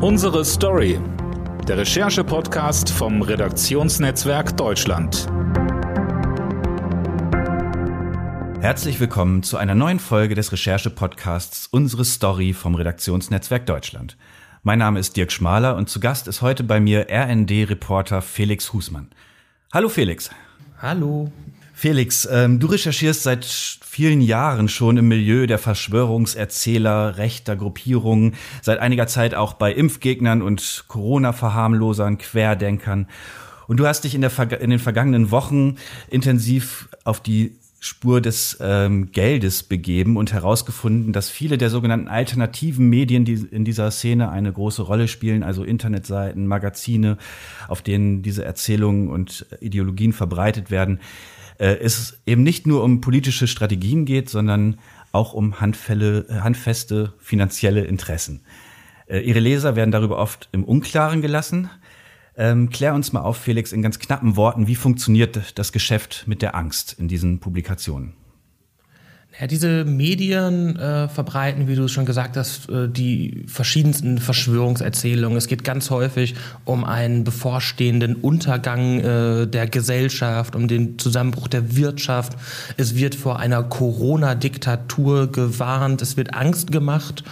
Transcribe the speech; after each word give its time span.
Unsere 0.00 0.44
Story. 0.44 1.00
Der 1.66 1.78
Recherche-Podcast 1.78 2.88
vom 2.88 3.20
Redaktionsnetzwerk 3.20 4.56
Deutschland. 4.56 5.26
Herzlich 8.60 9.00
willkommen 9.00 9.42
zu 9.42 9.56
einer 9.56 9.74
neuen 9.74 9.98
Folge 9.98 10.36
des 10.36 10.52
Recherche-Podcasts 10.52 11.66
Unsere 11.66 12.04
Story 12.04 12.52
vom 12.52 12.76
Redaktionsnetzwerk 12.76 13.66
Deutschland. 13.66 14.16
Mein 14.62 14.78
Name 14.78 15.00
ist 15.00 15.16
Dirk 15.16 15.32
Schmaler 15.32 15.74
und 15.74 15.88
zu 15.88 15.98
Gast 15.98 16.28
ist 16.28 16.42
heute 16.42 16.62
bei 16.62 16.78
mir 16.78 17.08
RND-Reporter 17.10 18.22
Felix 18.22 18.72
Husmann. 18.72 19.08
Hallo 19.72 19.88
Felix. 19.88 20.30
Hallo. 20.80 21.32
Felix, 21.80 22.28
ähm, 22.28 22.58
du 22.58 22.66
recherchierst 22.66 23.22
seit 23.22 23.44
vielen 23.44 24.20
Jahren 24.20 24.68
schon 24.68 24.96
im 24.96 25.06
Milieu 25.06 25.46
der 25.46 25.58
Verschwörungserzähler 25.58 27.18
rechter 27.18 27.54
Gruppierungen, 27.54 28.34
seit 28.62 28.80
einiger 28.80 29.06
Zeit 29.06 29.36
auch 29.36 29.52
bei 29.52 29.72
Impfgegnern 29.72 30.42
und 30.42 30.86
Corona-Verharmlosern, 30.88 32.18
Querdenkern. 32.18 33.06
Und 33.68 33.76
du 33.76 33.86
hast 33.86 34.02
dich 34.02 34.16
in, 34.16 34.22
der, 34.22 34.60
in 34.60 34.70
den 34.70 34.80
vergangenen 34.80 35.30
Wochen 35.30 35.76
intensiv 36.08 36.88
auf 37.04 37.20
die 37.20 37.56
Spur 37.78 38.20
des 38.20 38.58
ähm, 38.60 39.12
Geldes 39.12 39.62
begeben 39.62 40.16
und 40.16 40.32
herausgefunden, 40.32 41.12
dass 41.12 41.30
viele 41.30 41.58
der 41.58 41.70
sogenannten 41.70 42.08
alternativen 42.08 42.88
Medien, 42.88 43.24
die 43.24 43.34
in 43.34 43.64
dieser 43.64 43.92
Szene 43.92 44.30
eine 44.30 44.52
große 44.52 44.82
Rolle 44.82 45.06
spielen, 45.06 45.44
also 45.44 45.62
Internetseiten, 45.62 46.48
Magazine, 46.48 47.18
auf 47.68 47.82
denen 47.82 48.22
diese 48.22 48.44
Erzählungen 48.44 49.10
und 49.10 49.46
Ideologien 49.60 50.12
verbreitet 50.12 50.72
werden, 50.72 50.98
äh, 51.58 51.76
es 51.80 52.20
eben 52.26 52.42
nicht 52.42 52.66
nur 52.66 52.82
um 52.82 53.00
politische 53.00 53.46
Strategien 53.46 54.04
geht, 54.04 54.30
sondern 54.30 54.78
auch 55.12 55.32
um 55.34 55.60
Handfälle, 55.60 56.26
handfeste 56.42 57.14
finanzielle 57.18 57.84
Interessen. 57.84 58.40
Äh, 59.06 59.20
ihre 59.20 59.40
Leser 59.40 59.76
werden 59.76 59.90
darüber 59.90 60.18
oft 60.18 60.48
im 60.52 60.64
Unklaren 60.64 61.22
gelassen. 61.22 61.70
Ähm, 62.36 62.70
klär 62.70 62.94
uns 62.94 63.12
mal 63.12 63.22
auf, 63.22 63.36
Felix, 63.36 63.72
in 63.72 63.82
ganz 63.82 63.98
knappen 63.98 64.36
Worten, 64.36 64.68
wie 64.68 64.76
funktioniert 64.76 65.58
das 65.58 65.72
Geschäft 65.72 66.24
mit 66.26 66.40
der 66.40 66.54
Angst 66.54 66.94
in 66.98 67.08
diesen 67.08 67.40
Publikationen? 67.40 68.14
Ja, 69.40 69.46
diese 69.46 69.84
Medien 69.84 70.76
äh, 70.76 71.08
verbreiten, 71.08 71.68
wie 71.68 71.76
du 71.76 71.84
es 71.84 71.92
schon 71.92 72.06
gesagt 72.06 72.36
hast, 72.36 72.68
äh, 72.70 72.88
die 72.88 73.44
verschiedensten 73.46 74.18
Verschwörungserzählungen. 74.18 75.38
Es 75.38 75.46
geht 75.46 75.62
ganz 75.62 75.90
häufig 75.90 76.34
um 76.64 76.82
einen 76.82 77.22
bevorstehenden 77.22 78.16
Untergang 78.16 78.98
äh, 78.98 79.46
der 79.46 79.68
Gesellschaft, 79.68 80.56
um 80.56 80.66
den 80.66 80.98
Zusammenbruch 80.98 81.46
der 81.46 81.76
Wirtschaft. 81.76 82.32
Es 82.76 82.96
wird 82.96 83.14
vor 83.14 83.38
einer 83.38 83.62
Corona-Diktatur 83.62 85.30
gewarnt, 85.30 86.02
es 86.02 86.16
wird 86.16 86.34
Angst 86.34 86.72
gemacht. 86.72 87.22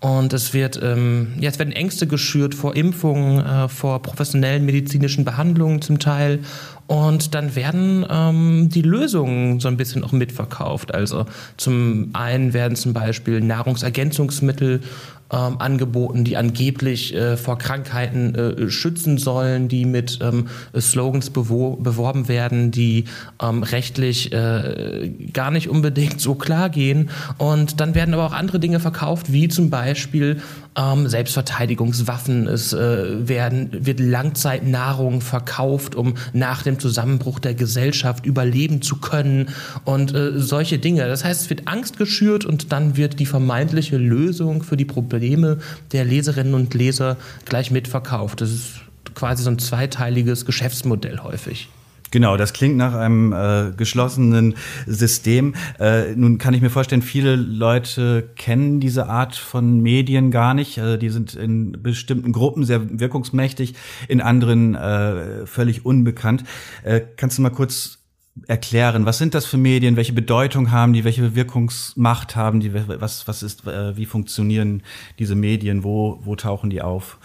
Und 0.00 0.32
es 0.32 0.54
wird, 0.54 0.78
ähm, 0.80 1.32
ja, 1.40 1.48
es 1.48 1.58
werden 1.58 1.72
Ängste 1.72 2.06
geschürt 2.06 2.54
vor 2.54 2.76
Impfungen, 2.76 3.44
äh, 3.44 3.68
vor 3.68 4.00
professionellen 4.00 4.64
medizinischen 4.64 5.24
Behandlungen 5.24 5.82
zum 5.82 5.98
Teil. 5.98 6.38
Und 6.86 7.34
dann 7.34 7.56
werden 7.56 8.06
ähm, 8.08 8.68
die 8.72 8.82
Lösungen 8.82 9.58
so 9.58 9.66
ein 9.66 9.76
bisschen 9.76 10.04
auch 10.04 10.12
mitverkauft. 10.12 10.94
Also 10.94 11.26
zum 11.56 12.10
einen 12.12 12.52
werden 12.52 12.76
zum 12.76 12.92
Beispiel 12.92 13.40
Nahrungsergänzungsmittel 13.40 14.82
ähm, 15.30 15.60
angeboten, 15.60 16.24
die 16.24 16.36
angeblich 16.36 17.14
äh, 17.14 17.36
vor 17.36 17.58
Krankheiten 17.58 18.34
äh, 18.34 18.70
schützen 18.70 19.18
sollen, 19.18 19.68
die 19.68 19.84
mit 19.84 20.20
ähm, 20.22 20.48
Slogans 20.78 21.30
beworben 21.30 22.28
werden, 22.28 22.70
die 22.70 23.04
ähm, 23.42 23.62
rechtlich 23.62 24.32
äh, 24.32 25.10
gar 25.32 25.50
nicht 25.50 25.68
unbedingt 25.68 26.20
so 26.20 26.34
klar 26.34 26.70
gehen. 26.70 27.10
Und 27.36 27.80
dann 27.80 27.94
werden 27.94 28.14
aber 28.14 28.24
auch 28.24 28.32
andere 28.32 28.58
Dinge 28.58 28.80
verkauft, 28.80 29.32
wie 29.32 29.48
zum 29.48 29.68
Beispiel 29.68 30.40
ähm, 30.76 31.08
Selbstverteidigungswaffen. 31.08 32.46
Es 32.46 32.72
äh, 32.72 33.28
werden, 33.28 33.68
wird 33.72 34.00
Langzeitnahrung 34.00 35.20
verkauft, 35.20 35.94
um 35.94 36.14
nach 36.32 36.62
dem 36.62 36.78
Zusammenbruch 36.78 37.38
der 37.38 37.54
Gesellschaft 37.54 38.24
überleben 38.24 38.80
zu 38.80 38.96
können 38.96 39.50
und 39.84 40.14
äh, 40.14 40.38
solche 40.38 40.78
Dinge. 40.78 41.06
Das 41.06 41.24
heißt, 41.24 41.42
es 41.42 41.50
wird 41.50 41.68
Angst 41.68 41.98
geschürt 41.98 42.46
und 42.46 42.72
dann 42.72 42.96
wird 42.96 43.20
die 43.20 43.26
vermeintliche 43.26 43.98
Lösung 43.98 44.62
für 44.62 44.78
die 44.78 44.86
Probleme 44.86 45.17
der 45.92 46.04
Leserinnen 46.04 46.54
und 46.54 46.74
Leser 46.74 47.16
gleich 47.44 47.70
mitverkauft. 47.70 48.40
Das 48.40 48.50
ist 48.50 48.80
quasi 49.14 49.42
so 49.42 49.50
ein 49.50 49.58
zweiteiliges 49.58 50.44
Geschäftsmodell 50.44 51.20
häufig. 51.20 51.68
Genau, 52.10 52.36
das 52.36 52.52
klingt 52.52 52.76
nach 52.76 52.94
einem 52.94 53.32
äh, 53.32 53.72
geschlossenen 53.76 54.54
System. 54.86 55.54
Äh, 55.78 56.14
nun 56.16 56.38
kann 56.38 56.54
ich 56.54 56.62
mir 56.62 56.70
vorstellen, 56.70 57.02
viele 57.02 57.36
Leute 57.36 58.30
kennen 58.36 58.80
diese 58.80 59.08
Art 59.08 59.36
von 59.36 59.80
Medien 59.80 60.30
gar 60.30 60.54
nicht. 60.54 60.78
Äh, 60.78 60.96
die 60.96 61.10
sind 61.10 61.34
in 61.34 61.72
bestimmten 61.82 62.32
Gruppen 62.32 62.64
sehr 62.64 62.98
wirkungsmächtig, 62.98 63.74
in 64.08 64.22
anderen 64.22 64.74
äh, 64.74 65.46
völlig 65.46 65.84
unbekannt. 65.84 66.44
Äh, 66.82 67.02
kannst 67.16 67.36
du 67.36 67.42
mal 67.42 67.50
kurz 67.50 67.97
erklären, 68.46 69.06
was 69.06 69.18
sind 69.18 69.34
das 69.34 69.46
für 69.46 69.56
Medien, 69.56 69.96
welche 69.96 70.12
Bedeutung 70.12 70.70
haben 70.70 70.92
die, 70.92 71.04
welche 71.04 71.34
Wirkungsmacht 71.34 72.36
haben 72.36 72.60
die, 72.60 72.72
was, 72.74 73.26
was 73.28 73.42
ist, 73.42 73.66
äh, 73.66 73.96
wie 73.96 74.06
funktionieren 74.06 74.82
diese 75.18 75.34
Medien, 75.34 75.84
wo, 75.84 76.20
wo 76.22 76.36
tauchen 76.36 76.70
die 76.70 76.82
auf? 76.82 77.18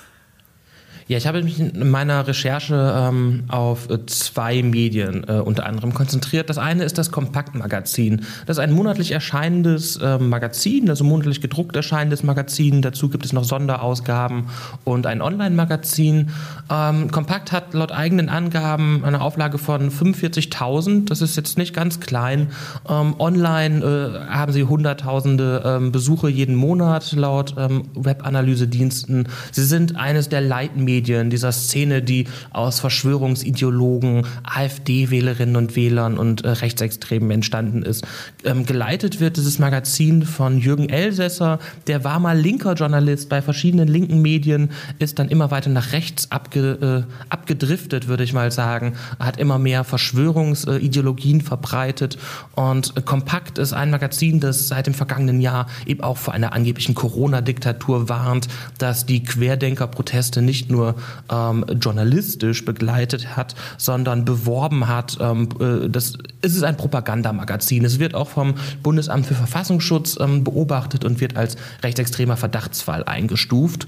Ja, 1.14 1.18
ich 1.18 1.28
habe 1.28 1.44
mich 1.44 1.60
in 1.60 1.92
meiner 1.92 2.26
Recherche 2.26 2.92
ähm, 2.98 3.44
auf 3.48 3.88
äh, 3.88 4.04
zwei 4.08 4.64
Medien 4.64 5.24
äh, 5.28 5.34
unter 5.34 5.68
anderem 5.68 5.94
konzentriert. 5.94 6.50
Das 6.50 6.58
eine 6.58 6.86
ist 6.86 6.98
das 6.98 7.12
Kompaktmagazin. 7.12 8.24
Das 8.48 8.58
ist 8.58 8.64
ein 8.64 8.72
monatlich 8.72 9.12
erscheinendes 9.12 9.98
äh, 9.98 10.18
Magazin, 10.18 10.90
also 10.90 11.04
monatlich 11.04 11.40
gedruckt 11.40 11.76
erscheinendes 11.76 12.24
Magazin. 12.24 12.82
Dazu 12.82 13.10
gibt 13.10 13.26
es 13.26 13.32
noch 13.32 13.44
Sonderausgaben 13.44 14.46
und 14.86 15.06
ein 15.06 15.22
Online-Magazin. 15.22 16.32
Ähm, 16.72 17.12
Kompakt 17.12 17.52
hat 17.52 17.76
laut 17.76 17.92
eigenen 17.92 18.28
Angaben 18.30 19.06
eine 19.06 19.22
Auflage 19.22 19.60
von 19.60 19.92
45.000. 19.92 21.10
Das 21.10 21.22
ist 21.22 21.38
jetzt 21.38 21.60
nicht 21.60 21.76
ganz 21.76 22.00
klein. 22.00 22.48
Ähm, 22.90 23.14
online 23.20 23.86
äh, 23.86 24.34
haben 24.34 24.52
sie 24.52 24.64
hunderttausende 24.64 25.62
ähm, 25.64 25.92
Besuche 25.92 26.28
jeden 26.28 26.56
Monat 26.56 27.12
laut 27.12 27.54
ähm, 27.60 27.84
Webanalyse-Diensten. 27.94 29.28
Sie 29.52 29.64
sind 29.64 29.96
eines 29.96 30.28
der 30.28 30.42
Leitmedien 30.42 31.03
Medien, 31.04 31.30
dieser 31.30 31.52
Szene, 31.52 32.02
die 32.02 32.28
aus 32.52 32.80
Verschwörungsideologen, 32.80 34.26
AfD-Wählerinnen 34.44 35.58
und 35.58 35.76
Wählern 35.76 36.18
und 36.18 36.46
äh, 36.46 36.50
Rechtsextremen 36.50 37.30
entstanden 37.30 37.84
ist. 37.84 38.06
Ähm, 38.46 38.66
geleitet 38.66 39.20
wird. 39.20 39.36
Dieses 39.36 39.60
Magazin 39.60 40.24
von 40.24 40.60
Jürgen 40.60 40.88
Elsässer, 40.88 41.60
der 41.88 42.06
war 42.06 42.22
mal 42.22 42.40
linker 42.40 42.74
Journalist. 42.76 43.28
Bei 43.28 43.42
verschiedenen 43.42 43.90
linken 43.90 44.22
Medien, 44.22 44.70
ist 45.00 45.20
dann 45.20 45.28
immer 45.28 45.52
weiter 45.52 45.70
nach 45.70 45.92
rechts 45.92 46.32
abge, 46.32 47.06
äh, 47.10 47.14
abgedriftet, 47.28 48.08
würde 48.08 48.24
ich 48.24 48.32
mal 48.32 48.52
sagen, 48.52 48.94
hat 49.20 49.38
immer 49.38 49.60
mehr 49.60 49.84
Verschwörungsideologien 49.84 51.42
verbreitet. 51.42 52.18
Und 52.56 52.96
äh, 52.96 53.02
Kompakt 53.02 53.58
ist 53.58 53.74
ein 53.74 53.92
Magazin, 53.92 54.40
das 54.40 54.70
seit 54.70 54.88
dem 54.88 54.94
vergangenen 54.94 55.42
Jahr 55.42 55.68
eben 55.86 56.02
auch 56.02 56.18
vor 56.18 56.34
einer 56.34 56.54
angeblichen 56.54 56.96
Corona-Diktatur 56.96 58.08
warnt, 58.08 58.48
dass 58.78 59.06
die 59.06 59.22
Querdenker-Proteste 59.24 60.42
nicht 60.42 60.72
nur 60.72 60.83
nur 60.84 60.96
ähm, 61.32 61.66
journalistisch 61.80 62.66
begleitet 62.66 63.36
hat, 63.36 63.56
sondern 63.78 64.26
beworben 64.26 64.88
hat. 64.88 65.18
Ähm, 65.20 65.50
äh, 65.60 65.90
das, 65.90 66.18
es 66.42 66.56
ist 66.56 66.64
ein 66.64 66.78
Propagandamagazin. 66.78 67.86
Es 67.86 68.00
wird 68.00 68.16
auch 68.16 68.30
vom 68.30 68.56
Bundesamt 68.82 69.26
für 69.26 69.36
Verfassungsschutz 69.36 70.18
ähm, 70.20 70.44
beobachtet 70.44 71.06
und 71.06 71.22
wird 71.22 71.38
als 71.38 71.56
rechtsextremer 71.82 72.38
Verdachtsfall 72.38 73.04
eingestuft. 73.04 73.88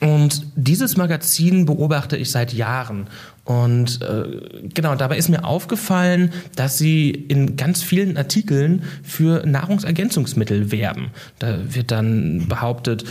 Und 0.00 0.44
dieses 0.56 0.96
Magazin 0.96 1.66
beobachte 1.66 2.16
ich 2.16 2.30
seit 2.30 2.52
Jahren. 2.52 3.06
Und 3.44 4.02
äh, 4.02 4.68
genau, 4.74 4.96
dabei 4.96 5.16
ist 5.16 5.28
mir 5.28 5.44
aufgefallen, 5.44 6.32
dass 6.56 6.78
sie 6.78 7.10
in 7.10 7.56
ganz 7.56 7.82
vielen 7.82 8.16
Artikeln 8.16 8.82
für 9.02 9.46
Nahrungsergänzungsmittel 9.46 10.72
werben. 10.72 11.10
Da 11.38 11.58
wird 11.74 11.90
dann 11.90 12.46
behauptet, 12.48 13.04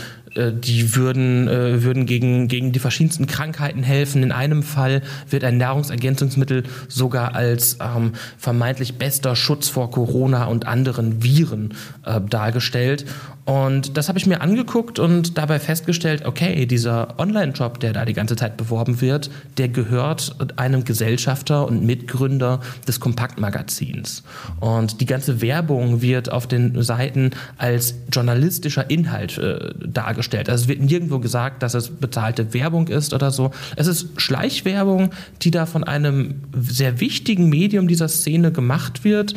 die 0.52 0.94
würden, 0.94 1.48
äh, 1.48 1.82
würden 1.82 2.06
gegen, 2.06 2.48
gegen 2.48 2.72
die 2.72 2.78
verschiedensten 2.78 3.26
Krankheiten 3.26 3.82
helfen. 3.82 4.22
In 4.22 4.32
einem 4.32 4.62
Fall 4.62 5.02
wird 5.30 5.44
ein 5.44 5.58
Nahrungsergänzungsmittel 5.58 6.64
sogar 6.88 7.34
als 7.34 7.78
ähm, 7.80 8.12
vermeintlich 8.38 8.94
bester 8.94 9.36
Schutz 9.36 9.68
vor 9.68 9.90
Corona 9.90 10.46
und 10.46 10.66
anderen 10.66 11.22
Viren 11.22 11.74
äh, 12.04 12.20
dargestellt. 12.20 13.06
Und 13.44 13.98
das 13.98 14.08
habe 14.08 14.18
ich 14.18 14.26
mir 14.26 14.40
angeguckt 14.40 14.98
und 14.98 15.36
dabei 15.36 15.58
festgestellt, 15.58 16.24
okay, 16.24 16.64
dieser 16.64 17.18
Online-Job, 17.18 17.78
der 17.78 17.92
da 17.92 18.06
die 18.06 18.14
ganze 18.14 18.36
Zeit 18.36 18.56
beworben 18.56 19.02
wird, 19.02 19.30
der 19.58 19.68
gehört 19.68 20.34
einem 20.56 20.84
Gesellschafter 20.84 21.66
und 21.66 21.84
Mitgründer 21.84 22.60
des 22.88 23.00
Kompaktmagazins. 23.00 24.22
Und 24.60 25.02
die 25.02 25.06
ganze 25.06 25.42
Werbung 25.42 26.00
wird 26.00 26.32
auf 26.32 26.46
den 26.46 26.82
Seiten 26.82 27.32
als 27.58 27.94
journalistischer 28.10 28.88
Inhalt 28.88 29.36
äh, 29.36 29.74
dargestellt. 29.78 30.23
Also 30.48 30.64
es 30.64 30.68
wird 30.68 30.80
nirgendwo 30.80 31.18
gesagt, 31.18 31.62
dass 31.62 31.74
es 31.74 31.90
bezahlte 31.90 32.54
Werbung 32.54 32.88
ist 32.88 33.12
oder 33.12 33.30
so. 33.30 33.50
Es 33.76 33.86
ist 33.86 34.20
Schleichwerbung, 34.20 35.10
die 35.42 35.50
da 35.50 35.66
von 35.66 35.84
einem 35.84 36.42
sehr 36.58 37.00
wichtigen 37.00 37.48
Medium 37.48 37.88
dieser 37.88 38.08
Szene 38.08 38.52
gemacht 38.52 39.04
wird 39.04 39.34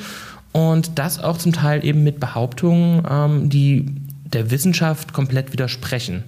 und 0.51 0.97
das 0.97 1.19
auch 1.19 1.37
zum 1.37 1.53
Teil 1.53 1.85
eben 1.85 2.03
mit 2.03 2.19
Behauptungen, 2.19 3.03
ähm, 3.09 3.49
die 3.49 3.85
der 4.33 4.51
Wissenschaft 4.51 5.13
komplett 5.13 5.53
widersprechen. 5.53 6.23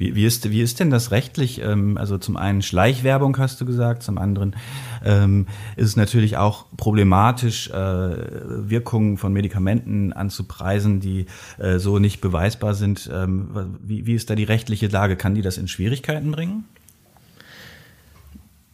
Wie, 0.00 0.14
wie, 0.14 0.24
ist, 0.24 0.50
wie 0.50 0.62
ist 0.62 0.80
denn 0.80 0.88
das 0.88 1.10
rechtlich? 1.10 1.60
Ähm, 1.60 1.98
also 1.98 2.16
zum 2.16 2.38
einen 2.38 2.62
Schleichwerbung 2.62 3.36
hast 3.36 3.60
du 3.60 3.66
gesagt, 3.66 4.02
zum 4.02 4.16
anderen 4.16 4.56
ähm, 5.04 5.46
ist 5.76 5.88
es 5.88 5.96
natürlich 5.96 6.38
auch 6.38 6.64
problematisch, 6.78 7.68
äh, 7.68 7.74
Wirkungen 7.74 9.18
von 9.18 9.34
Medikamenten 9.34 10.14
anzupreisen, 10.14 11.00
die 11.00 11.26
äh, 11.58 11.78
so 11.78 11.98
nicht 11.98 12.22
beweisbar 12.22 12.72
sind. 12.72 13.10
Ähm, 13.12 13.76
wie, 13.82 14.06
wie 14.06 14.14
ist 14.14 14.30
da 14.30 14.34
die 14.34 14.44
rechtliche 14.44 14.86
Lage? 14.86 15.16
Kann 15.16 15.34
die 15.34 15.42
das 15.42 15.58
in 15.58 15.68
Schwierigkeiten 15.68 16.30
bringen? 16.30 16.64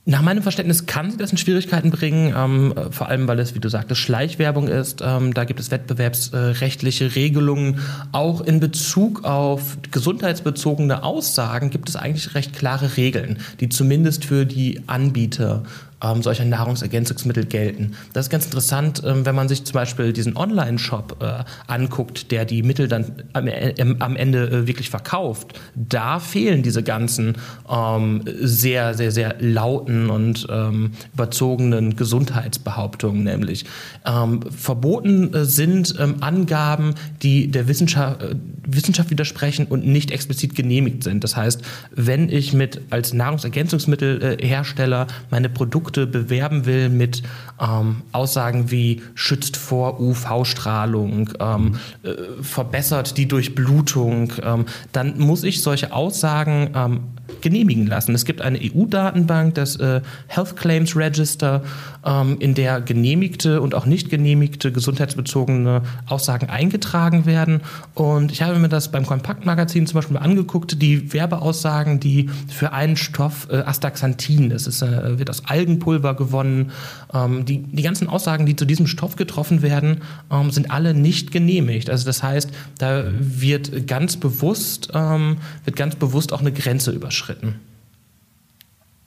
Nach 0.08 0.22
meinem 0.22 0.40
Verständnis 0.40 0.86
kann 0.86 1.10
sie 1.10 1.16
das 1.16 1.32
in 1.32 1.36
Schwierigkeiten 1.36 1.90
bringen, 1.90 2.32
ähm, 2.36 2.74
vor 2.92 3.08
allem 3.08 3.26
weil 3.26 3.40
es, 3.40 3.56
wie 3.56 3.58
du 3.58 3.68
sagtest, 3.68 4.00
Schleichwerbung 4.00 4.68
ist. 4.68 5.02
Ähm, 5.04 5.34
da 5.34 5.42
gibt 5.42 5.58
es 5.58 5.72
wettbewerbsrechtliche 5.72 7.16
Regelungen. 7.16 7.80
Auch 8.12 8.40
in 8.40 8.60
Bezug 8.60 9.24
auf 9.24 9.78
gesundheitsbezogene 9.90 11.02
Aussagen 11.02 11.70
gibt 11.70 11.88
es 11.88 11.96
eigentlich 11.96 12.36
recht 12.36 12.52
klare 12.52 12.96
Regeln, 12.96 13.38
die 13.58 13.68
zumindest 13.68 14.24
für 14.24 14.46
die 14.46 14.80
Anbieter 14.86 15.64
ähm, 16.02 16.22
solcher 16.22 16.44
Nahrungsergänzungsmittel 16.44 17.46
gelten. 17.46 17.92
Das 18.12 18.26
ist 18.26 18.30
ganz 18.30 18.44
interessant, 18.44 19.02
ähm, 19.04 19.24
wenn 19.24 19.34
man 19.34 19.48
sich 19.48 19.64
zum 19.64 19.74
Beispiel 19.74 20.12
diesen 20.12 20.36
Online-Shop 20.36 21.16
äh, 21.20 21.44
anguckt, 21.66 22.30
der 22.30 22.44
die 22.44 22.62
Mittel 22.62 22.88
dann 22.88 23.22
am, 23.32 23.46
äh, 23.46 23.74
am 23.98 24.16
Ende 24.16 24.48
äh, 24.48 24.66
wirklich 24.66 24.90
verkauft. 24.90 25.58
Da 25.74 26.20
fehlen 26.20 26.62
diese 26.62 26.82
ganzen 26.82 27.36
ähm, 27.70 28.22
sehr, 28.26 28.94
sehr, 28.94 29.10
sehr 29.10 29.36
lauten 29.40 30.10
und 30.10 30.46
ähm, 30.50 30.92
überzogenen 31.14 31.96
Gesundheitsbehauptungen, 31.96 33.24
nämlich 33.24 33.64
ähm, 34.04 34.40
verboten 34.50 35.32
äh, 35.32 35.44
sind 35.46 35.94
ähm, 35.98 36.16
Angaben, 36.20 36.94
die 37.22 37.50
der 37.50 37.68
Wissenschaft, 37.68 38.22
äh, 38.22 38.34
Wissenschaft 38.66 39.10
widersprechen 39.10 39.66
und 39.66 39.86
nicht 39.86 40.10
explizit 40.10 40.54
genehmigt 40.54 41.04
sind. 41.04 41.24
Das 41.24 41.36
heißt, 41.36 41.62
wenn 41.90 42.28
ich 42.28 42.52
mit 42.52 42.82
als 42.90 43.14
Nahrungsergänzungsmittelhersteller 43.14 45.06
meine 45.30 45.48
Produkte 45.48 45.85
Produkte 45.86 46.06
bewerben 46.08 46.66
will 46.66 46.88
mit 46.88 47.22
ähm, 47.60 48.02
Aussagen 48.10 48.72
wie 48.72 49.02
schützt 49.14 49.56
vor 49.56 50.00
UV-Strahlung, 50.00 51.30
ähm, 51.38 51.76
äh, 52.02 52.42
verbessert 52.42 53.16
die 53.16 53.28
Durchblutung, 53.28 54.32
ähm, 54.42 54.66
dann 54.90 55.18
muss 55.18 55.44
ich 55.44 55.62
solche 55.62 55.92
Aussagen 55.92 56.70
ähm, 56.74 57.00
genehmigen 57.40 57.86
lassen. 57.86 58.14
Es 58.14 58.24
gibt 58.24 58.40
eine 58.40 58.58
EU-Datenbank, 58.58 59.54
das 59.54 59.76
äh, 59.76 60.00
Health 60.26 60.56
Claims 60.56 60.96
Register, 60.96 61.62
ähm, 62.04 62.36
in 62.38 62.54
der 62.54 62.80
genehmigte 62.80 63.60
und 63.60 63.74
auch 63.74 63.86
nicht 63.86 64.10
genehmigte 64.10 64.72
gesundheitsbezogene 64.72 65.82
Aussagen 66.06 66.48
eingetragen 66.48 67.26
werden. 67.26 67.60
Und 67.94 68.32
ich 68.32 68.42
habe 68.42 68.58
mir 68.58 68.68
das 68.68 68.90
beim 68.90 69.06
Kompaktmagazin 69.06 69.86
zum 69.86 69.96
Beispiel 69.96 70.16
angeguckt, 70.16 70.80
die 70.80 71.12
Werbeaussagen, 71.12 72.00
die 72.00 72.30
für 72.48 72.72
einen 72.72 72.96
Stoff 72.96 73.48
äh, 73.50 73.56
Astaxanthin, 73.56 74.50
das 74.50 74.66
ist, 74.66 74.82
äh, 74.82 75.18
wird 75.18 75.30
aus 75.30 75.44
Algenpulver 75.46 76.14
gewonnen, 76.14 76.70
ähm, 77.12 77.44
die, 77.44 77.58
die 77.62 77.82
ganzen 77.82 78.08
Aussagen, 78.08 78.46
die 78.46 78.56
zu 78.56 78.64
diesem 78.64 78.86
Stoff 78.86 79.16
getroffen 79.16 79.62
werden, 79.62 80.02
ähm, 80.30 80.50
sind 80.50 80.70
alle 80.70 80.94
nicht 80.94 81.32
genehmigt. 81.32 81.90
Also 81.90 82.06
das 82.06 82.22
heißt, 82.22 82.50
da 82.78 83.04
wird 83.18 83.86
ganz 83.86 84.16
bewusst, 84.16 84.90
ähm, 84.94 85.38
wird 85.64 85.76
ganz 85.76 85.96
bewusst 85.96 86.32
auch 86.32 86.40
eine 86.40 86.52
Grenze 86.52 86.92
überschritten. 86.92 87.15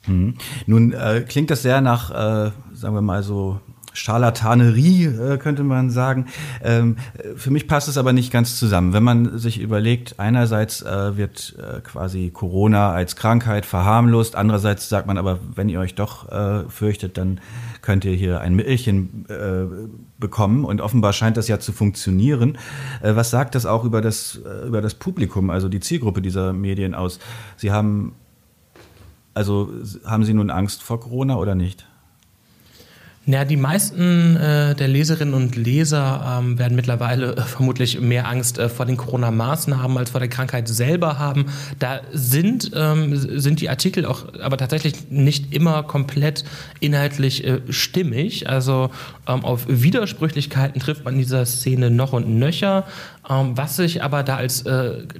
Hm. 0.04 0.34
Nun 0.66 0.92
äh, 0.92 1.24
klingt 1.28 1.50
das 1.50 1.62
sehr 1.62 1.80
nach, 1.80 2.10
äh, 2.10 2.52
sagen 2.72 2.94
wir 2.94 3.02
mal 3.02 3.22
so, 3.22 3.60
Scharlatanerie, 3.92 5.06
äh, 5.06 5.38
könnte 5.38 5.62
man 5.62 5.90
sagen. 5.90 6.26
Ähm, 6.62 6.96
für 7.36 7.50
mich 7.50 7.66
passt 7.66 7.88
es 7.88 7.98
aber 7.98 8.12
nicht 8.12 8.32
ganz 8.32 8.58
zusammen. 8.58 8.92
Wenn 8.92 9.02
man 9.02 9.38
sich 9.38 9.60
überlegt, 9.60 10.18
einerseits 10.18 10.82
äh, 10.82 11.16
wird 11.16 11.56
äh, 11.58 11.80
quasi 11.80 12.30
Corona 12.30 12.92
als 12.92 13.16
Krankheit 13.16 13.66
verharmlost, 13.66 14.36
andererseits 14.36 14.88
sagt 14.88 15.06
man 15.06 15.18
aber, 15.18 15.38
wenn 15.54 15.68
ihr 15.68 15.80
euch 15.80 15.94
doch 15.94 16.20
fürchtet, 16.68 17.16
dann 17.16 17.40
könnt 17.82 18.04
ihr 18.04 18.12
hier 18.12 18.40
ein 18.40 18.54
Mittelchen 18.54 19.26
bekommen 20.18 20.64
und 20.64 20.80
offenbar 20.80 21.12
scheint 21.12 21.36
das 21.36 21.48
ja 21.48 21.58
zu 21.58 21.72
funktionieren. 21.72 22.58
was 23.02 23.30
sagt 23.30 23.54
das 23.54 23.66
auch 23.66 23.84
über 23.84 24.00
das, 24.00 24.40
über 24.66 24.80
das 24.80 24.94
Publikum, 24.94 25.50
also 25.50 25.68
die 25.68 25.80
Zielgruppe 25.80 26.22
dieser 26.22 26.52
Medien 26.52 26.94
aus? 26.94 27.18
Sie 27.56 27.72
haben, 27.72 28.14
also 29.34 29.70
haben 30.04 30.24
Sie 30.24 30.34
nun 30.34 30.50
Angst 30.50 30.82
vor 30.82 31.00
Corona 31.00 31.36
oder 31.36 31.54
nicht? 31.54 31.86
Ja, 33.26 33.44
die 33.44 33.58
meisten 33.58 34.36
äh, 34.36 34.74
der 34.74 34.88
Leserinnen 34.88 35.34
und 35.34 35.54
Leser 35.54 36.38
ähm, 36.40 36.58
werden 36.58 36.74
mittlerweile 36.74 37.36
äh, 37.36 37.42
vermutlich 37.42 38.00
mehr 38.00 38.26
Angst 38.26 38.58
äh, 38.58 38.70
vor 38.70 38.86
den 38.86 38.96
Corona-Maßnahmen 38.96 39.98
als 39.98 40.10
vor 40.10 40.20
der 40.20 40.30
Krankheit 40.30 40.68
selber 40.68 41.18
haben. 41.18 41.44
Da 41.78 42.00
sind, 42.12 42.70
ähm, 42.74 43.14
sind 43.14 43.60
die 43.60 43.68
Artikel 43.68 44.06
auch 44.06 44.32
aber 44.40 44.56
tatsächlich 44.56 45.10
nicht 45.10 45.54
immer 45.54 45.82
komplett 45.82 46.44
inhaltlich 46.80 47.44
äh, 47.44 47.60
stimmig. 47.68 48.48
Also 48.48 48.90
ähm, 49.28 49.44
auf 49.44 49.66
Widersprüchlichkeiten 49.68 50.80
trifft 50.80 51.04
man 51.04 51.14
in 51.14 51.20
dieser 51.20 51.44
Szene 51.44 51.90
noch 51.90 52.14
und 52.14 52.26
nöcher. 52.26 52.86
Ähm, 53.28 53.56
was 53.56 53.76
sich 53.76 54.02
aber 54.02 54.22
da 54.22 54.36
als 54.36 54.62
äh, 54.62 54.72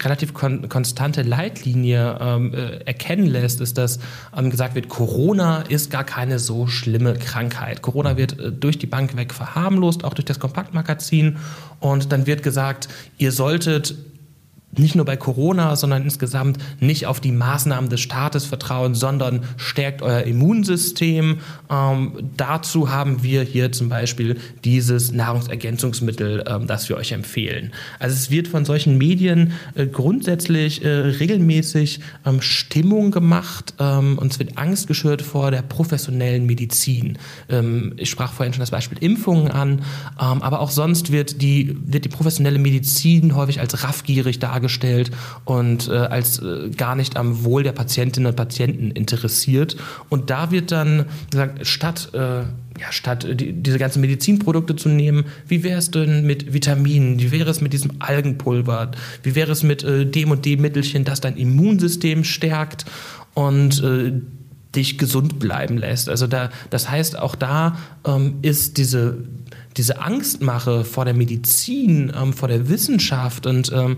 relativ 0.03 0.33
kon 0.33 0.69
konstante 0.69 1.23
Leitlinie 1.23 2.19
ähm, 2.21 2.55
äh, 2.55 2.79
erkennen 2.85 3.27
lässt, 3.27 3.61
ist, 3.61 3.77
dass 3.77 3.99
ähm, 4.37 4.51
gesagt 4.51 4.75
wird, 4.75 4.89
Corona 4.89 5.63
ist 5.63 5.91
gar 5.91 6.05
keine 6.05 6.39
so 6.39 6.67
schlimme 6.67 7.15
Krankheit. 7.15 7.83
Corona 7.83 8.17
wird 8.17 8.39
äh, 8.39 8.53
durch 8.53 8.79
die 8.79 8.87
Bank 8.87 9.17
weg 9.17 9.35
verharmlost, 9.35 10.05
auch 10.05 10.15
durch 10.15 10.25
das 10.25 10.41
Kompaktmagazin. 10.41 11.37
Und 11.79 12.11
dann 12.13 12.27
wird 12.27 12.43
gesagt, 12.43 12.89
ihr 13.19 13.33
solltet 13.33 13.95
nicht 14.77 14.95
nur 14.95 15.05
bei 15.05 15.17
Corona, 15.17 15.75
sondern 15.75 16.05
insgesamt 16.05 16.59
nicht 16.79 17.07
auf 17.07 17.21
die 17.21 17.33
Maßnahmen 17.33 17.91
des 17.91 18.01
Staates 18.01 18.45
vertrauen, 18.45 18.95
sondern 18.95 19.43
stärkt 19.57 20.01
euer 20.01 20.23
Immunsystem. 20.23 21.39
Ähm, 21.69 22.31
dazu 22.37 22.91
haben 22.91 23.23
wir 23.23 23.43
hier 23.43 23.73
zum 23.73 23.89
Beispiel 23.89 24.39
dieses 24.65 25.11
Nahrungsergänzungsmittel, 25.13 26.45
ähm, 26.47 26.67
das 26.69 26.89
wir 26.89 26.97
euch 26.97 27.11
empfehlen. 27.13 27.73
Also 27.99 28.15
es 28.15 28.31
wird 28.31 28.47
von 28.47 28.65
solchen 28.65 28.97
Medien 28.97 29.53
äh, 29.75 29.87
grundsätzlich 29.87 30.85
äh, 30.85 30.89
regelmäßig 30.89 32.01
ähm, 32.25 32.41
Stimmung 32.41 33.11
gemacht 33.11 33.75
ähm, 33.81 34.19
und 34.19 34.33
es 34.33 34.39
wird 34.39 34.57
Angst 34.57 34.87
geschürt 34.87 35.21
vor 35.21 35.51
der 35.51 35.63
professionellen 35.63 36.47
Medizin. 36.47 37.19
Ähm, 37.49 37.95
ich 37.97 38.09
sprach 38.09 38.33
vorhin 38.33 38.53
schon 38.53 38.61
das 38.61 38.71
Beispiel 38.71 38.99
Impfungen 38.99 39.51
an, 39.51 39.83
ähm, 40.21 40.43
aber 40.43 40.61
auch 40.61 40.71
sonst 40.71 41.11
wird 41.11 41.43
die, 41.43 41.77
wird 41.85 42.05
die 42.05 42.09
professionelle 42.09 42.61
Medizin 42.61 43.35
häufig 43.35 43.59
als 43.59 43.83
raffgierig 43.83 44.39
dargestellt 44.39 44.60
dargestellt 44.61 45.11
und 45.45 45.89
äh, 45.89 45.93
als 45.93 46.39
äh, 46.41 46.71
gar 46.77 46.95
nicht 46.95 47.17
am 47.17 47.45
Wohl 47.45 47.63
der 47.63 47.73
Patientinnen 47.73 48.31
und 48.31 48.37
Patienten 48.37 48.91
interessiert. 48.91 49.77
Und 50.09 50.31
da 50.31 50.51
wird 50.51 50.71
dann 50.71 51.07
gesagt, 51.31 51.67
statt 51.67 52.11
äh, 52.13 52.43
ja, 52.79 52.91
statt 52.91 53.27
die, 53.29 53.53
diese 53.53 53.79
ganzen 53.79 54.01
Medizinprodukte 54.01 54.77
zu 54.77 54.89
nehmen, 54.89 55.25
wie 55.47 55.63
wäre 55.63 55.79
es 55.79 55.91
denn 55.91 56.27
mit 56.27 56.53
Vitaminen? 56.53 57.21
Wie 57.21 57.31
wäre 57.31 57.51
es 57.51 57.61
mit 57.61 57.73
diesem 57.73 57.93
Algenpulver? 57.99 58.93
Wie 59.23 59.35
wäre 59.35 59.53
es 59.53 59.63
mit 59.63 59.83
äh, 59.83 60.07
dem 60.07 60.31
und 60.31 60.45
dem 60.45 60.61
Mittelchen, 60.63 61.05
das 61.05 61.21
dein 61.21 61.37
Immunsystem 61.37 62.25
stärkt 62.25 62.87
und 63.35 63.83
äh, 63.83 64.13
dich 64.75 64.99
gesund 64.99 65.39
bleiben 65.39 65.77
lässt? 65.79 66.09
Also 66.09 66.27
da, 66.27 66.51
das 66.71 66.89
heißt, 66.89 67.19
auch 67.19 67.35
da 67.35 67.77
ähm, 68.07 68.37
ist 68.43 68.79
diese 68.79 69.19
diese 69.77 70.01
Angstmache 70.01 70.85
vor 70.85 71.05
der 71.05 71.15
Medizin, 71.15 72.13
ähm, 72.15 72.33
vor 72.33 72.49
der 72.49 72.69
Wissenschaft 72.69 73.47
und 73.47 73.73
ähm, 73.73 73.97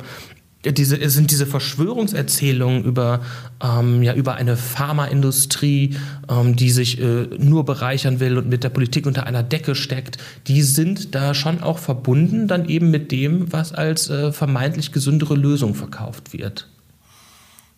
diese, 0.64 1.11
sind 1.11 1.33
diese 1.33 1.47
Verschwörungserzählungen 1.47 2.85
über, 2.85 3.21
ähm, 3.62 4.02
ja, 4.02 4.14
über 4.14 4.37
eine 4.37 4.57
Pharmaindustrie, 4.57 5.97
ähm, 6.28 6.54
die 6.54 6.71
sich 6.71 7.00
äh, 7.00 7.26
nur 7.38 7.64
bereichern 7.64 8.21
will 8.21 8.38
und 8.38 8.49
mit 8.49 8.62
der 8.62 8.69
Politik 8.69 9.07
unter 9.07 9.26
einer 9.26 9.42
Decke 9.42 9.75
steckt, 9.75 10.19
die 10.47 10.62
sind 10.62 11.14
da 11.14 11.35
schon 11.35 11.62
auch 11.62 11.78
verbunden 11.78 12.47
dann 12.47 12.69
eben 12.69 12.90
mit 12.90 13.11
dem, 13.11 13.52
was 13.52 13.73
als 13.73 14.09
äh, 14.09 14.31
vermeintlich 14.33 14.92
gesündere 14.92 15.35
Lösung 15.35 15.75
verkauft 15.75 16.33
wird. 16.33 16.69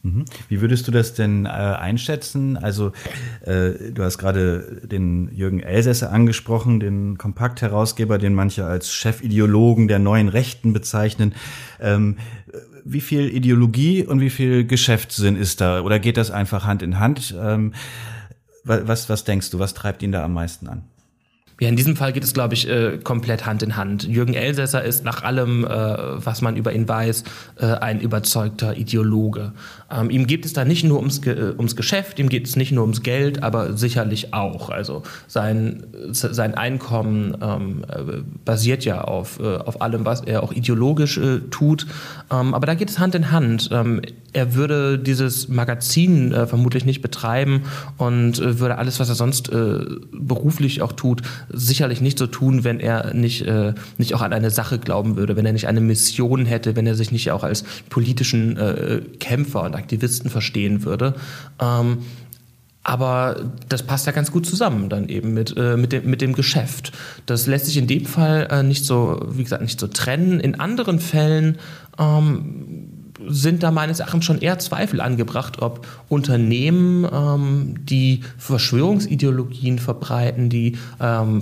Mhm. 0.05 0.27
Wie 0.51 0.61
würdest 0.61 0.87
du 0.87 0.93
das 0.93 1.15
denn 1.15 1.47
äh, 1.47 1.49
einschätzen? 1.49 2.59
Also 2.59 2.93
äh, 3.41 3.91
du 3.93 4.03
hast 4.03 4.19
gerade 4.19 4.83
den 4.85 5.35
Jürgen 5.35 5.61
Elsässer 5.61 6.13
angesprochen, 6.13 6.79
den 6.79 7.17
Kompakt-Herausgeber, 7.17 8.19
den 8.19 8.35
manche 8.35 8.67
als 8.67 8.93
Chefideologen 8.93 9.89
der 9.89 9.99
neuen 9.99 10.29
Rechten 10.29 10.75
bezeichnen. 10.75 11.35
Ähm, 11.81 12.19
wie 12.85 13.01
viel 13.01 13.35
Ideologie 13.35 14.05
und 14.05 14.21
wie 14.21 14.31
viel 14.31 14.67
Geschäftssinn 14.67 15.37
ist 15.37 15.61
da? 15.61 15.81
Oder 15.81 15.99
geht 15.99 16.17
das 16.17 16.31
einfach 16.31 16.65
Hand 16.65 16.83
in 16.83 17.01
Hand? 17.01 17.35
Ähm, 17.39 17.73
was, 18.65 19.09
was 19.09 19.25
denkst 19.25 19.51
du, 19.51 19.59
was 19.59 19.75
treibt 19.75 20.03
ihn 20.03 20.13
da 20.13 20.25
am 20.25 20.33
meisten 20.33 20.69
an? 20.69 20.85
Ja, 21.61 21.69
in 21.69 21.77
diesem 21.77 21.95
Fall 21.95 22.13
geht 22.13 22.25
es, 22.25 22.35
glaube 22.35 22.55
ich, 22.55 22.69
äh, 22.69 22.99
komplett 22.99 23.47
Hand 23.47 23.63
in 23.63 23.77
Hand. 23.77 24.03
Jürgen 24.05 24.35
Elsässer 24.35 24.83
ist 24.83 25.05
nach 25.05 25.23
allem, 25.23 25.65
äh, 25.65 25.69
was 25.69 26.43
man 26.43 26.57
über 26.57 26.73
ihn 26.73 26.89
weiß, 26.89 27.23
äh, 27.61 27.67
ein 27.67 28.01
überzeugter 28.01 28.77
Ideologe. 28.77 29.53
Ähm, 29.89 30.11
ihm 30.11 30.27
geht 30.27 30.45
es 30.45 30.53
da 30.53 30.65
nicht 30.65 30.83
nur 30.83 30.99
ums, 30.99 31.25
äh, 31.27 31.55
ums 31.57 31.77
Geschäft, 31.77 32.19
ihm 32.19 32.29
geht 32.29 32.49
es 32.49 32.57
nicht 32.57 32.73
nur 32.73 32.83
ums 32.83 33.03
Geld, 33.03 33.45
aber 33.45 33.77
sicherlich 33.77 34.35
auch. 34.35 34.69
Also 34.69 35.05
sein, 35.29 35.85
sein 36.11 36.55
Einkommen 36.55 37.37
ähm, 37.41 37.85
äh, 37.89 38.23
basiert 38.45 38.85
ja 38.85 39.03
auf, 39.03 39.39
äh, 39.39 39.57
auf 39.59 39.81
allem, 39.81 40.05
was 40.05 40.23
er 40.23 40.43
auch 40.43 40.53
ideologisch 40.53 41.21
tut. 41.51 41.87
Ähm, 42.33 42.55
aber 42.55 42.67
da 42.67 42.75
geht 42.75 42.91
es 42.91 42.99
Hand 42.99 43.15
in 43.15 43.31
Hand. 43.31 43.69
Ähm, 43.73 44.03
er 44.33 44.57
würde 44.57 44.99
dieses 44.99 45.47
Magazin 45.47 46.33
vermutlich 46.49 46.85
nicht 46.85 47.03
betreiben 47.03 47.63
und 47.99 48.41
würde 48.41 48.79
alles, 48.79 48.99
was 48.99 49.09
er 49.09 49.15
sonst 49.15 49.49
beruflich 50.11 50.83
auch 50.83 50.91
tut, 50.91 51.23
sicherlich 51.49 52.01
nicht 52.01 52.19
so 52.19 52.27
tun, 52.27 52.65
wenn 52.65 52.81
er 52.81 53.15
nicht, 53.15 53.43
äh, 53.43 53.75
nicht 53.99 54.15
auch 54.15 54.23
an 54.23 54.33
eine 54.33 54.51
Sache 54.51 54.79
glauben 54.79 55.17
würde, 55.17 55.37
wenn 55.37 55.47
er 55.47 55.53
nicht 55.53 55.69
eine 55.69 55.81
Mission 55.81 56.47
hätte, 56.47 56.77
wenn 56.77 56.87
er 56.87 56.95
sich 56.95 57.13
nicht 57.13 57.31
auch 57.31 57.45
als 57.45 57.65
politischen 57.91 58.57
äh, 58.57 59.03
Kämpfer 59.21 59.63
und 59.63 59.75
Aktivisten 59.75 60.31
verstehen 60.31 60.85
würde. 60.85 61.15
Ähm, 61.61 61.99
aber 62.85 63.51
das 63.71 63.83
passt 63.83 64.07
ja 64.07 64.13
ganz 64.13 64.31
gut 64.31 64.45
zusammen 64.45 64.91
dann 64.91 65.09
eben 65.09 65.33
mit, 65.33 65.57
äh, 65.57 65.77
mit, 65.77 65.93
dem, 65.93 66.09
mit 66.09 66.21
dem 66.21 66.35
Geschäft. 66.35 66.93
Das 67.25 67.47
lässt 67.47 67.65
sich 67.65 67.79
in 67.79 67.87
dem 67.87 68.05
Fall 68.05 68.47
äh, 68.51 68.63
nicht 68.63 68.85
so, 68.85 69.27
wie 69.31 69.43
gesagt, 69.43 69.63
nicht 69.63 69.81
so 69.81 69.87
trennen. 69.87 70.39
In 70.39 70.61
anderen 70.61 71.01
Fällen 71.01 71.57
ähm, 71.99 73.04
sind 73.27 73.63
da 73.63 73.71
meines 73.71 74.01
Erachtens 74.01 74.25
schon 74.25 74.41
eher 74.41 74.59
Zweifel 74.59 75.01
angebracht, 75.01 75.63
ob 75.63 75.87
Unternehmen, 76.09 77.07
ähm, 77.13 77.85
die 77.85 78.21
Verschwörungsideologien 78.39 79.79
verbreiten, 79.79 80.49
die 80.49 80.79
ähm, 81.01 81.41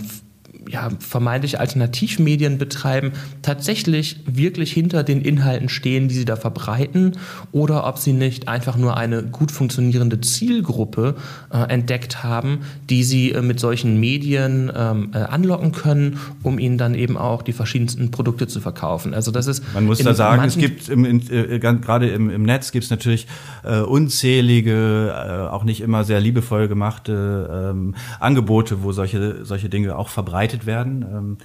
ja, 0.68 0.90
vermeintlich 0.98 1.60
Alternativmedien 1.60 2.58
betreiben, 2.58 3.12
tatsächlich 3.42 4.20
wirklich 4.26 4.72
hinter 4.72 5.02
den 5.02 5.22
Inhalten 5.22 5.68
stehen, 5.68 6.08
die 6.08 6.14
sie 6.14 6.24
da 6.24 6.36
verbreiten, 6.36 7.12
oder 7.52 7.86
ob 7.86 7.98
sie 7.98 8.12
nicht 8.12 8.48
einfach 8.48 8.76
nur 8.76 8.96
eine 8.96 9.22
gut 9.22 9.50
funktionierende 9.50 10.20
Zielgruppe 10.20 11.16
äh, 11.52 11.58
entdeckt 11.68 12.22
haben, 12.22 12.60
die 12.90 13.04
sie 13.04 13.32
äh, 13.32 13.42
mit 13.42 13.60
solchen 13.60 14.00
Medien 14.00 14.70
ähm, 14.74 15.10
äh, 15.14 15.18
anlocken 15.18 15.72
können, 15.72 16.18
um 16.42 16.58
ihnen 16.58 16.78
dann 16.78 16.94
eben 16.94 17.16
auch 17.16 17.42
die 17.42 17.52
verschiedensten 17.52 18.10
Produkte 18.10 18.46
zu 18.46 18.60
verkaufen. 18.60 19.14
Also 19.14 19.30
das 19.30 19.46
ist 19.46 19.62
man 19.74 19.86
muss 19.86 19.98
da 19.98 20.14
sagen, 20.14 20.44
es 20.44 20.56
gibt 20.56 20.88
im, 20.88 21.04
in, 21.04 21.30
äh, 21.30 21.58
gerade 21.58 22.08
im, 22.08 22.30
im 22.30 22.42
Netz 22.42 22.72
gibt 22.72 22.84
es 22.84 22.90
natürlich 22.90 23.26
äh, 23.64 23.80
unzählige, 23.80 25.12
äh, 25.12 25.48
auch 25.48 25.64
nicht 25.64 25.80
immer 25.80 26.04
sehr 26.04 26.20
liebevoll 26.20 26.68
gemachte 26.68 27.70
ähm, 27.72 27.94
Angebote, 28.20 28.82
wo 28.82 28.92
solche 28.92 29.44
solche 29.44 29.68
Dinge 29.68 29.96
auch 29.96 30.08
verbreitet 30.08 30.51
geleitet 30.52 30.66
werden. 30.66 31.02
Ähm, 31.02 31.38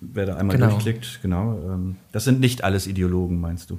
wer 0.00 0.26
da 0.26 0.36
einmal 0.36 0.56
genau. 0.56 0.70
durchklickt, 0.70 1.20
genau. 1.22 1.58
Ähm, 1.64 1.96
das 2.12 2.24
sind 2.24 2.40
nicht 2.40 2.64
alles 2.64 2.86
Ideologen, 2.86 3.40
meinst 3.40 3.70
du? 3.70 3.78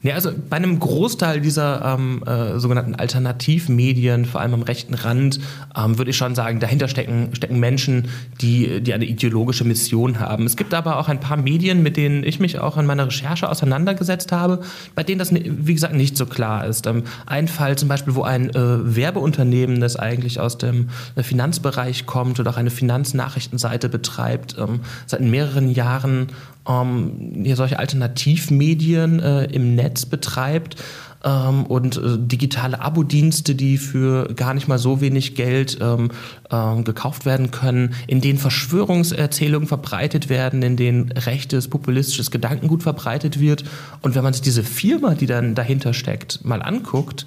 Ja, 0.00 0.14
also 0.14 0.30
bei 0.48 0.56
einem 0.56 0.78
Großteil 0.78 1.40
dieser 1.40 1.96
ähm, 1.98 2.22
äh, 2.24 2.60
sogenannten 2.60 2.94
Alternativmedien, 2.94 4.26
vor 4.26 4.40
allem 4.40 4.54
am 4.54 4.62
rechten 4.62 4.94
Rand, 4.94 5.40
ähm, 5.76 5.98
würde 5.98 6.12
ich 6.12 6.16
schon 6.16 6.36
sagen, 6.36 6.60
dahinter 6.60 6.86
stecken, 6.86 7.30
stecken 7.34 7.58
Menschen, 7.58 8.06
die, 8.40 8.80
die 8.80 8.94
eine 8.94 9.06
ideologische 9.06 9.64
Mission 9.64 10.20
haben. 10.20 10.46
Es 10.46 10.56
gibt 10.56 10.72
aber 10.72 10.98
auch 10.98 11.08
ein 11.08 11.18
paar 11.18 11.36
Medien, 11.36 11.82
mit 11.82 11.96
denen 11.96 12.22
ich 12.22 12.38
mich 12.38 12.60
auch 12.60 12.76
in 12.76 12.86
meiner 12.86 13.08
Recherche 13.08 13.48
auseinandergesetzt 13.48 14.30
habe, 14.30 14.60
bei 14.94 15.02
denen 15.02 15.18
das, 15.18 15.34
wie 15.34 15.74
gesagt, 15.74 15.94
nicht 15.94 16.16
so 16.16 16.26
klar 16.26 16.64
ist. 16.64 16.86
Ähm, 16.86 17.02
ein 17.26 17.48
Fall 17.48 17.76
zum 17.76 17.88
Beispiel, 17.88 18.14
wo 18.14 18.22
ein 18.22 18.50
äh, 18.50 18.94
Werbeunternehmen, 18.96 19.80
das 19.80 19.96
eigentlich 19.96 20.38
aus 20.38 20.58
dem 20.58 20.90
äh, 21.16 21.24
Finanzbereich 21.24 22.06
kommt 22.06 22.38
oder 22.38 22.50
auch 22.50 22.56
eine 22.56 22.70
Finanznachrichtenseite 22.70 23.88
betreibt, 23.88 24.56
ähm, 24.58 24.80
seit 25.06 25.22
mehreren 25.22 25.70
Jahren 25.70 26.28
ähm, 26.68 27.42
hier 27.42 27.56
solche 27.56 27.78
Alternativmedien 27.78 29.20
äh, 29.20 29.44
im 29.44 29.74
Netz 29.74 30.06
betreibt 30.06 30.76
ähm, 31.24 31.66
und 31.66 31.96
äh, 31.96 32.18
digitale 32.18 32.80
Abo-Dienste, 32.80 33.54
die 33.54 33.78
für 33.78 34.32
gar 34.34 34.54
nicht 34.54 34.68
mal 34.68 34.78
so 34.78 35.00
wenig 35.00 35.34
Geld 35.34 35.78
ähm, 35.80 36.10
ähm, 36.50 36.84
gekauft 36.84 37.26
werden 37.26 37.50
können, 37.50 37.94
in 38.06 38.20
denen 38.20 38.38
Verschwörungserzählungen 38.38 39.68
verbreitet 39.68 40.28
werden, 40.28 40.62
in 40.62 40.76
denen 40.76 41.12
rechtes, 41.12 41.68
populistisches 41.68 42.30
Gedankengut 42.30 42.82
verbreitet 42.82 43.40
wird. 43.40 43.64
Und 44.02 44.14
wenn 44.14 44.22
man 44.22 44.32
sich 44.32 44.42
diese 44.42 44.62
Firma, 44.62 45.14
die 45.14 45.26
dann 45.26 45.54
dahinter 45.54 45.94
steckt, 45.94 46.44
mal 46.44 46.62
anguckt, 46.62 47.26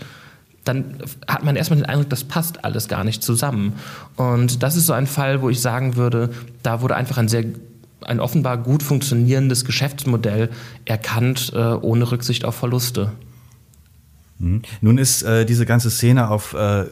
dann 0.63 0.97
hat 1.27 1.43
man 1.43 1.55
erstmal 1.55 1.79
den 1.79 1.87
Eindruck, 1.87 2.11
das 2.11 2.23
passt 2.23 2.63
alles 2.63 2.87
gar 2.87 3.03
nicht 3.03 3.23
zusammen. 3.23 3.73
Und 4.15 4.61
das 4.61 4.75
ist 4.75 4.85
so 4.85 4.93
ein 4.93 5.07
Fall, 5.07 5.41
wo 5.41 5.49
ich 5.49 5.59
sagen 5.59 5.95
würde, 5.95 6.29
da 6.61 6.81
wurde 6.81 6.95
einfach 6.95 7.17
ein 7.17 7.27
sehr 7.27 7.45
ein 8.03 8.19
offenbar 8.19 8.57
gut 8.57 8.83
funktionierendes 8.83 9.65
Geschäftsmodell 9.65 10.49
erkannt, 10.85 11.51
äh, 11.53 11.57
ohne 11.57 12.11
Rücksicht 12.11 12.45
auf 12.45 12.55
Verluste. 12.55 13.11
Mhm. 14.41 14.63
Nun 14.81 14.97
ist 14.97 15.21
äh, 15.21 15.45
diese 15.45 15.65
ganze 15.65 15.91
Szene 15.91 16.29
auf 16.29 16.53
äh, 16.53 16.85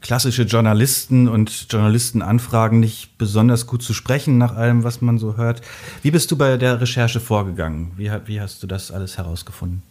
klassische 0.00 0.42
Journalisten 0.44 1.28
und 1.28 1.66
Journalistenanfragen 1.70 2.78
nicht 2.78 3.18
besonders 3.18 3.66
gut 3.66 3.82
zu 3.82 3.92
sprechen, 3.92 4.38
nach 4.38 4.54
allem, 4.54 4.84
was 4.84 5.00
man 5.00 5.18
so 5.18 5.36
hört. 5.36 5.62
Wie 6.02 6.12
bist 6.12 6.30
du 6.30 6.36
bei 6.36 6.56
der 6.56 6.80
Recherche 6.80 7.18
vorgegangen? 7.18 7.92
Wie, 7.96 8.10
wie 8.26 8.40
hast 8.40 8.62
du 8.62 8.66
das 8.66 8.92
alles 8.92 9.18
herausgefunden? 9.18 9.82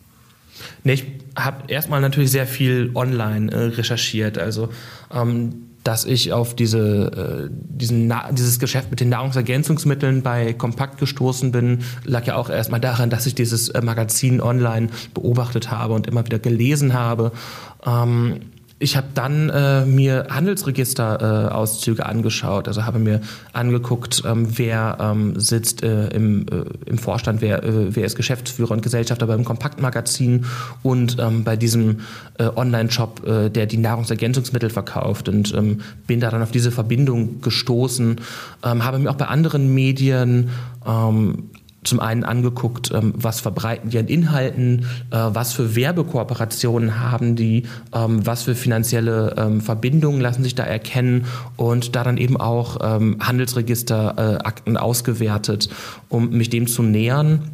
Nee, 0.83 0.93
ich 0.93 1.05
habe 1.35 1.71
erstmal 1.71 2.01
natürlich 2.01 2.31
sehr 2.31 2.47
viel 2.47 2.91
online 2.95 3.51
äh, 3.51 3.57
recherchiert. 3.75 4.37
Also 4.37 4.69
ähm, 5.13 5.70
dass 5.83 6.05
ich 6.05 6.31
auf 6.31 6.55
diese, 6.55 7.49
äh, 7.49 7.49
diesen, 7.51 8.13
dieses 8.31 8.59
Geschäft 8.59 8.91
mit 8.91 8.99
den 8.99 9.09
Nahrungsergänzungsmitteln 9.09 10.21
bei 10.21 10.53
Kompakt 10.53 10.99
gestoßen 10.99 11.51
bin, 11.51 11.79
lag 12.03 12.25
ja 12.25 12.35
auch 12.35 12.49
erstmal 12.49 12.79
daran, 12.79 13.09
dass 13.09 13.25
ich 13.25 13.35
dieses 13.35 13.69
äh, 13.69 13.81
Magazin 13.81 14.41
online 14.41 14.89
beobachtet 15.13 15.71
habe 15.71 15.93
und 15.93 16.07
immer 16.07 16.25
wieder 16.25 16.39
gelesen 16.39 16.93
habe. 16.93 17.31
Ähm, 17.85 18.41
ich 18.81 18.97
habe 18.97 19.07
dann 19.13 19.49
äh, 19.49 19.85
mir 19.85 20.27
Handelsregisterauszüge 20.29 22.01
äh, 22.01 22.05
angeschaut, 22.05 22.67
also 22.67 22.85
habe 22.85 22.99
mir 22.99 23.21
angeguckt, 23.53 24.23
ähm, 24.25 24.57
wer 24.57 24.97
ähm, 24.99 25.39
sitzt 25.39 25.83
äh, 25.83 26.07
im, 26.07 26.47
äh, 26.47 26.63
im 26.87 26.97
Vorstand, 26.97 27.41
wer, 27.41 27.63
äh, 27.63 27.95
wer 27.95 28.05
ist 28.05 28.15
Geschäftsführer 28.15 28.71
und 28.71 28.81
Gesellschafter 28.81 29.27
beim 29.27 29.45
Kompaktmagazin 29.45 30.45
und 30.81 31.17
ähm, 31.19 31.43
bei 31.43 31.55
diesem 31.55 31.99
äh, 32.37 32.45
Online-Shop, 32.55 33.21
der 33.53 33.65
die 33.65 33.77
Nahrungsergänzungsmittel 33.77 34.69
verkauft. 34.69 35.29
Und 35.29 35.53
ähm, 35.53 35.81
bin 36.07 36.19
da 36.19 36.29
dann 36.29 36.41
auf 36.41 36.51
diese 36.51 36.71
Verbindung 36.71 37.41
gestoßen, 37.41 38.19
ähm, 38.63 38.83
habe 38.83 38.99
mir 38.99 39.09
auch 39.09 39.15
bei 39.15 39.27
anderen 39.27 39.73
Medien 39.73 40.49
ähm, 40.87 41.49
zum 41.83 41.99
einen 41.99 42.23
angeguckt, 42.23 42.91
ähm, 42.93 43.13
was 43.15 43.41
verbreiten 43.41 43.89
die 43.89 43.97
an 43.97 44.07
Inhalten, 44.07 44.85
äh, 45.09 45.17
was 45.17 45.53
für 45.53 45.75
Werbekooperationen 45.75 46.99
haben 46.99 47.35
die, 47.35 47.63
ähm, 47.93 48.25
was 48.25 48.43
für 48.43 48.55
finanzielle 48.55 49.35
ähm, 49.37 49.61
Verbindungen 49.61 50.21
lassen 50.21 50.43
sich 50.43 50.55
da 50.55 50.63
erkennen 50.63 51.25
und 51.57 51.95
da 51.95 52.03
dann 52.03 52.17
eben 52.17 52.37
auch 52.37 52.79
Handelsregisterakten 52.81 54.77
ausgewertet, 54.77 55.69
um 56.09 56.29
mich 56.29 56.49
dem 56.49 56.67
zu 56.67 56.83
nähern. 56.83 57.49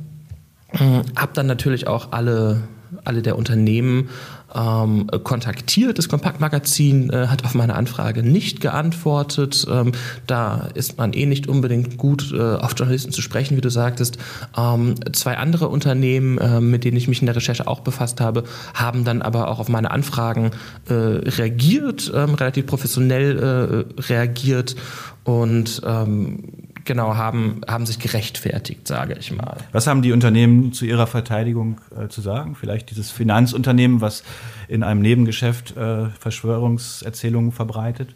Hab 1.16 1.34
dann 1.34 1.48
natürlich 1.48 1.88
auch 1.88 2.12
alle, 2.12 2.64
alle 3.08 3.22
der 3.22 3.38
Unternehmen 3.38 4.10
ähm, 4.56 5.08
kontaktiert. 5.24 5.98
Das 5.98 6.10
Kompaktmagazin 6.10 7.10
äh, 7.10 7.28
hat 7.28 7.44
auf 7.46 7.54
meine 7.54 7.76
Anfrage 7.76 8.24
nicht 8.24 8.62
geantwortet. 8.62 9.66
Ähm, 9.70 9.92
da 10.26 10.70
ist 10.74 10.98
man 10.98 11.14
eh 11.14 11.26
nicht 11.26 11.48
unbedingt 11.48 11.98
gut 11.98 12.32
äh, 12.34 12.40
auf 12.40 12.74
Journalisten 12.78 13.12
zu 13.12 13.22
sprechen, 13.22 13.58
wie 13.58 13.62
du 13.62 13.70
sagtest. 13.70 14.18
Ähm, 14.58 14.96
zwei 15.14 15.38
andere 15.38 15.68
Unternehmen, 15.68 16.38
äh, 16.38 16.62
mit 16.62 16.84
denen 16.84 16.98
ich 16.98 17.08
mich 17.08 17.22
in 17.22 17.26
der 17.26 17.36
Recherche 17.36 17.68
auch 17.68 17.82
befasst 17.82 18.22
habe, 18.22 18.44
haben 18.74 19.04
dann 19.04 19.22
aber 19.22 19.50
auch 19.50 19.60
auf 19.60 19.70
meine 19.70 19.92
Anfragen 19.92 20.52
äh, 20.88 20.94
reagiert, 20.94 22.12
ähm, 22.16 22.34
relativ 22.36 22.66
professionell 22.68 23.86
äh, 23.98 24.02
reagiert 24.02 24.76
und 25.24 25.82
ähm, 25.86 26.67
genau, 26.88 27.16
haben, 27.16 27.62
haben 27.68 27.86
sich 27.86 28.00
gerechtfertigt, 28.00 28.88
sage 28.88 29.16
ich 29.20 29.32
mal. 29.32 29.58
Was 29.72 29.86
haben 29.86 30.02
die 30.02 30.12
Unternehmen 30.12 30.74
zu 30.74 30.86
ihrer 30.86 31.06
Verteidigung 31.06 31.80
äh, 31.96 32.08
zu 32.08 32.22
sagen? 32.22 32.56
Vielleicht 32.60 32.90
dieses 32.90 33.12
Finanzunternehmen, 33.12 34.02
was 34.02 34.24
in 34.68 34.82
einem 34.82 35.02
Nebengeschäft 35.02 35.78
äh, 35.78 36.08
Verschwörungserzählungen 36.20 37.52
verbreitet? 37.52 38.16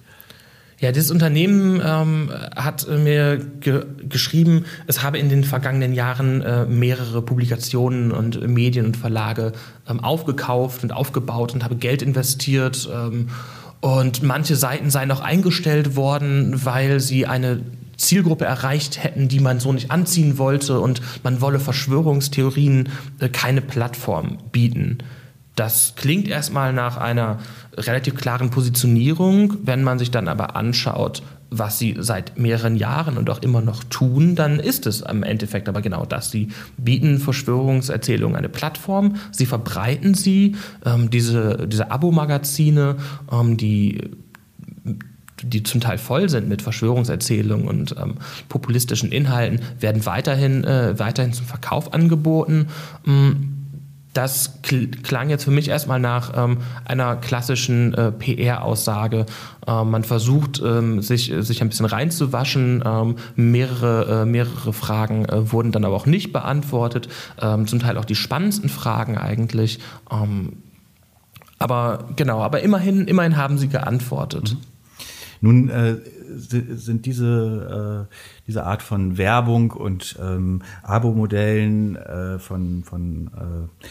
Ja, 0.79 0.91
dieses 0.91 1.11
Unternehmen 1.11 1.79
ähm, 1.85 2.31
hat 2.55 2.87
mir 2.89 3.37
ge 3.37 3.85
geschrieben, 4.09 4.65
es 4.87 5.03
habe 5.03 5.19
in 5.19 5.29
den 5.29 5.43
vergangenen 5.43 5.93
Jahren 5.93 6.41
äh, 6.41 6.65
mehrere 6.65 7.21
Publikationen 7.21 8.11
und 8.11 8.41
Medien 8.47 8.87
und 8.87 8.97
Verlage 8.97 9.51
ähm, 9.87 9.99
aufgekauft 9.99 10.81
und 10.81 10.91
aufgebaut 10.91 11.53
und 11.53 11.63
habe 11.63 11.75
Geld 11.75 12.01
investiert. 12.01 12.89
Ähm, 12.91 13.29
und 13.79 14.23
manche 14.23 14.55
Seiten 14.55 14.89
seien 14.89 15.11
auch 15.11 15.21
eingestellt 15.21 15.95
worden, 15.95 16.65
weil 16.65 16.99
sie 16.99 17.27
eine 17.27 17.61
Zielgruppe 18.01 18.45
erreicht 18.45 19.03
hätten, 19.03 19.27
die 19.27 19.39
man 19.39 19.59
so 19.59 19.71
nicht 19.71 19.91
anziehen 19.91 20.37
wollte 20.37 20.79
und 20.79 21.01
man 21.23 21.41
wolle 21.41 21.59
Verschwörungstheorien 21.59 22.89
äh, 23.19 23.29
keine 23.29 23.61
Plattform 23.61 24.37
bieten. 24.51 24.99
Das 25.55 25.93
klingt 25.95 26.27
erstmal 26.27 26.73
nach 26.73 26.97
einer 26.97 27.39
relativ 27.75 28.15
klaren 28.15 28.49
Positionierung. 28.49 29.57
Wenn 29.63 29.83
man 29.83 29.99
sich 29.99 30.09
dann 30.09 30.27
aber 30.27 30.55
anschaut, 30.55 31.21
was 31.51 31.77
sie 31.77 31.97
seit 31.99 32.39
mehreren 32.39 32.77
Jahren 32.77 33.17
und 33.17 33.29
auch 33.29 33.41
immer 33.41 33.61
noch 33.61 33.83
tun, 33.83 34.35
dann 34.35 34.59
ist 34.59 34.87
es 34.87 35.01
im 35.01 35.23
Endeffekt 35.23 35.67
aber 35.67 35.81
genau 35.81 36.05
das. 36.05 36.31
Sie 36.31 36.47
bieten 36.77 37.19
Verschwörungserzählungen 37.19 38.37
eine 38.37 38.47
Plattform, 38.47 39.17
sie 39.31 39.45
verbreiten 39.45 40.13
sie, 40.13 40.55
ähm, 40.85 41.09
diese, 41.09 41.67
diese 41.67 41.91
Abo-Magazine, 41.91 42.95
ähm, 43.29 43.57
die 43.57 44.09
die 45.43 45.63
zum 45.63 45.81
Teil 45.81 45.97
voll 45.97 46.29
sind 46.29 46.47
mit 46.49 46.61
Verschwörungserzählungen 46.61 47.67
und 47.67 47.95
ähm, 47.97 48.15
populistischen 48.49 49.11
Inhalten, 49.11 49.59
werden 49.79 50.05
weiterhin, 50.05 50.63
äh, 50.63 50.97
weiterhin 50.97 51.33
zum 51.33 51.45
Verkauf 51.45 51.93
angeboten. 51.93 52.67
Ähm, 53.05 53.57
das 54.13 54.59
klang 55.03 55.29
jetzt 55.29 55.45
für 55.45 55.51
mich 55.51 55.69
erstmal 55.69 55.99
nach 55.99 56.33
ähm, 56.35 56.57
einer 56.83 57.15
klassischen 57.15 57.93
äh, 57.93 58.11
PR-Aussage. 58.11 59.25
Ähm, 59.65 59.89
man 59.89 60.03
versucht, 60.03 60.61
ähm, 60.63 61.01
sich, 61.01 61.33
sich 61.39 61.61
ein 61.61 61.69
bisschen 61.69 61.85
reinzuwaschen. 61.85 62.83
Ähm, 62.85 63.15
mehrere, 63.35 64.23
äh, 64.23 64.25
mehrere 64.25 64.73
Fragen 64.73 65.25
äh, 65.25 65.51
wurden 65.51 65.71
dann 65.71 65.85
aber 65.85 65.95
auch 65.95 66.05
nicht 66.05 66.33
beantwortet. 66.33 67.07
Ähm, 67.41 67.67
zum 67.67 67.79
Teil 67.79 67.97
auch 67.97 68.05
die 68.05 68.15
spannendsten 68.15 68.69
Fragen 68.69 69.17
eigentlich. 69.17 69.79
Ähm, 70.11 70.57
aber 71.57 72.09
genau, 72.17 72.41
aber 72.41 72.61
immerhin, 72.61 73.07
immerhin 73.07 73.37
haben 73.37 73.57
sie 73.57 73.69
geantwortet. 73.69 74.55
Mhm. 74.55 74.70
Nun 75.41 75.69
äh, 75.69 75.95
sind 76.37 77.05
diese, 77.05 78.07
äh, 78.09 78.13
diese 78.47 78.63
Art 78.63 78.83
von 78.83 79.17
Werbung 79.17 79.71
und 79.71 80.17
ähm, 80.21 80.61
Abo-Modellen 80.83 81.95
äh, 81.95 82.39
von, 82.39 82.83
von 82.83 83.27
äh, 83.27 83.85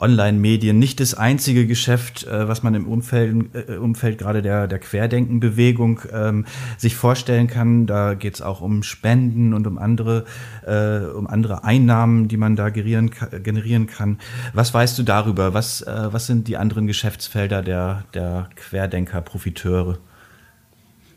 Online-Medien 0.00 0.78
nicht 0.78 0.98
das 1.00 1.14
einzige 1.14 1.66
Geschäft, 1.66 2.26
äh, 2.26 2.48
was 2.48 2.62
man 2.62 2.74
im 2.74 2.86
Umfeld, 2.86 3.54
äh, 3.54 3.76
Umfeld 3.76 4.18
gerade 4.18 4.42
der, 4.42 4.66
der 4.66 4.78
Querdenken-Bewegung 4.78 6.00
ähm, 6.12 6.46
sich 6.76 6.96
vorstellen 6.96 7.46
kann. 7.46 7.86
Da 7.86 8.14
geht 8.14 8.34
es 8.34 8.42
auch 8.42 8.60
um 8.60 8.82
Spenden 8.82 9.54
und 9.54 9.66
um 9.66 9.78
andere, 9.78 10.24
äh, 10.66 11.06
um 11.14 11.26
andere 11.26 11.64
Einnahmen, 11.64 12.28
die 12.28 12.36
man 12.36 12.56
da 12.56 12.70
generieren, 12.70 13.10
generieren 13.42 13.86
kann. 13.86 14.18
Was 14.52 14.74
weißt 14.74 14.98
du 14.98 15.04
darüber? 15.04 15.54
Was, 15.54 15.82
äh, 15.82 16.08
was 16.10 16.26
sind 16.26 16.48
die 16.48 16.56
anderen 16.56 16.86
Geschäftsfelder 16.86 17.62
der, 17.62 18.04
der 18.14 18.48
Querdenker-Profiteure? 18.56 19.98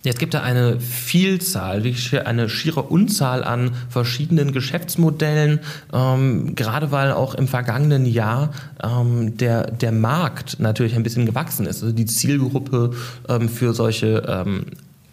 Es 0.09 0.17
gibt 0.17 0.33
da 0.33 0.41
eine 0.41 0.79
Vielzahl, 0.79 1.83
wirklich 1.83 2.25
eine 2.25 2.49
schiere 2.49 2.83
Unzahl 2.83 3.43
an 3.43 3.71
verschiedenen 3.89 4.51
Geschäftsmodellen, 4.51 5.59
ähm, 5.93 6.55
gerade 6.55 6.91
weil 6.91 7.11
auch 7.11 7.35
im 7.35 7.47
vergangenen 7.47 8.05
Jahr 8.05 8.51
ähm, 8.83 9.37
der, 9.37 9.71
der 9.71 9.91
Markt 9.91 10.59
natürlich 10.59 10.95
ein 10.95 11.03
bisschen 11.03 11.25
gewachsen 11.25 11.65
ist. 11.65 11.83
Also 11.83 11.93
die 11.93 12.05
Zielgruppe 12.05 12.91
ähm, 13.27 13.49
für 13.49 13.73
solche 13.73 14.23
ähm, 14.27 14.65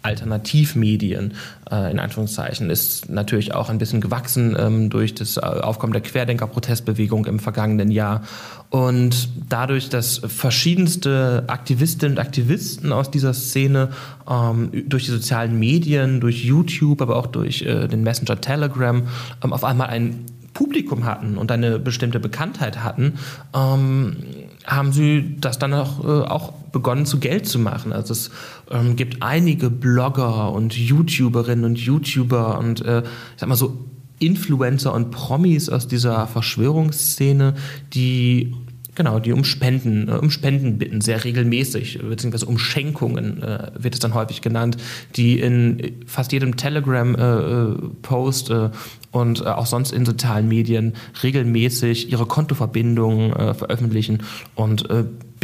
Alternativmedien 0.05 1.35
äh, 1.71 1.91
in 1.91 1.99
Anführungszeichen 1.99 2.69
ist 2.69 3.09
natürlich 3.09 3.55
auch 3.55 3.71
ein 3.71 3.79
bisschen 3.79 4.01
gewachsen 4.01 4.55
ähm, 4.59 4.91
durch 4.91 5.15
das 5.15 5.39
Aufkommen 5.39 5.93
der 5.93 6.03
Querdenker-Protestbewegung 6.03 7.25
im 7.27 7.39
vergangenen 7.39 7.91
Jahr. 7.91 8.23
Und 8.69 9.29
dadurch, 9.49 9.89
dass 9.89 10.19
verschiedenste 10.19 11.45
Aktivistinnen 11.47 12.19
und 12.19 12.21
Aktivisten 12.21 12.93
aus 12.93 13.11
dieser 13.11 13.33
Szene 13.33 13.91
ähm, 14.29 14.71
durch 14.87 15.07
die 15.07 15.11
sozialen 15.11 15.59
Medien, 15.59 16.21
durch 16.21 16.45
YouTube, 16.45 17.01
aber 17.01 17.17
auch 17.17 17.27
durch 17.27 17.63
äh, 17.63 17.89
den 17.89 18.03
Messenger 18.03 18.41
Telegram 18.41 19.03
ähm, 19.43 19.53
auf 19.53 19.65
einmal 19.65 19.89
ein 19.89 20.27
Publikum 20.55 21.05
hatten 21.05 21.37
und 21.37 21.51
eine 21.51 21.79
bestimmte 21.79 22.21
Bekanntheit 22.21 22.83
hatten, 22.83 23.15
ähm, 23.55 24.17
haben 24.65 24.93
sie 24.93 25.37
das 25.41 25.59
dann 25.59 25.75
auch, 25.75 26.05
äh, 26.05 26.27
auch 26.27 26.53
begonnen 26.73 27.07
zu 27.07 27.21
Geld 27.21 27.47
zu 27.47 27.59
machen. 27.59 27.93
Also 27.93 28.13
es 28.13 28.31
ähm, 28.71 28.97
gibt 28.97 29.23
einige 29.23 29.71
Blogger 29.71 30.53
und 30.53 30.77
YouTuberinnen 30.77 31.65
und 31.65 31.79
YouTuber 31.79 32.59
und 32.59 32.81
äh, 32.85 33.01
ich 33.01 33.41
sag 33.41 33.49
mal 33.49 33.57
so 33.57 33.85
Influencer 34.19 34.93
und 34.95 35.11
Promis 35.11 35.69
aus 35.69 35.87
dieser 35.87 36.27
Verschwörungsszene, 36.27 37.55
die 37.93 38.55
Genau, 38.95 39.19
die 39.19 39.33
um 39.33 39.45
Spenden, 39.45 40.09
äh, 40.09 40.13
um 40.13 40.31
Spenden 40.31 40.79
bitten, 40.79 41.01
sehr 41.01 41.25
regelmäßig, 41.25 41.99
beziehungsweise 41.99 42.47
um 42.47 42.59
Schenkungen 42.59 43.43
äh, 43.43 43.71
wird 43.77 43.95
es 43.95 44.01
dann 44.01 44.15
häufig 44.15 44.41
genannt, 44.41 44.77
die 45.17 45.41
in 45.41 45.97
fast 46.07 46.33
jedem 46.33 46.57
Telegram-Post 46.57 48.51
äh, 48.51 48.55
äh, 48.55 48.71
und 49.11 49.41
äh, 49.41 49.45
auch 49.45 49.67
sonst 49.67 49.93
in 49.93 50.05
sozialen 50.05 50.49
Medien 50.49 50.95
regelmäßig 51.23 52.11
ihre 52.11 52.27
Kontoverbindungen 52.27 53.33
äh, 53.33 53.55
veröffentlichen 53.55 54.23
und 54.55 54.89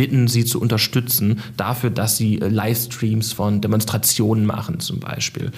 bitten, 0.00 0.28
sie 0.28 0.47
zu 0.47 0.62
unterstützen 0.62 1.40
dafür, 1.59 1.90
dass 1.90 2.16
sie 2.16 2.37
Livestreams 2.37 3.35
von 3.35 3.61
Demonstrationen 3.61 4.46
machen 4.46 4.81
zum 4.81 4.98
Beispiel. 4.98 5.51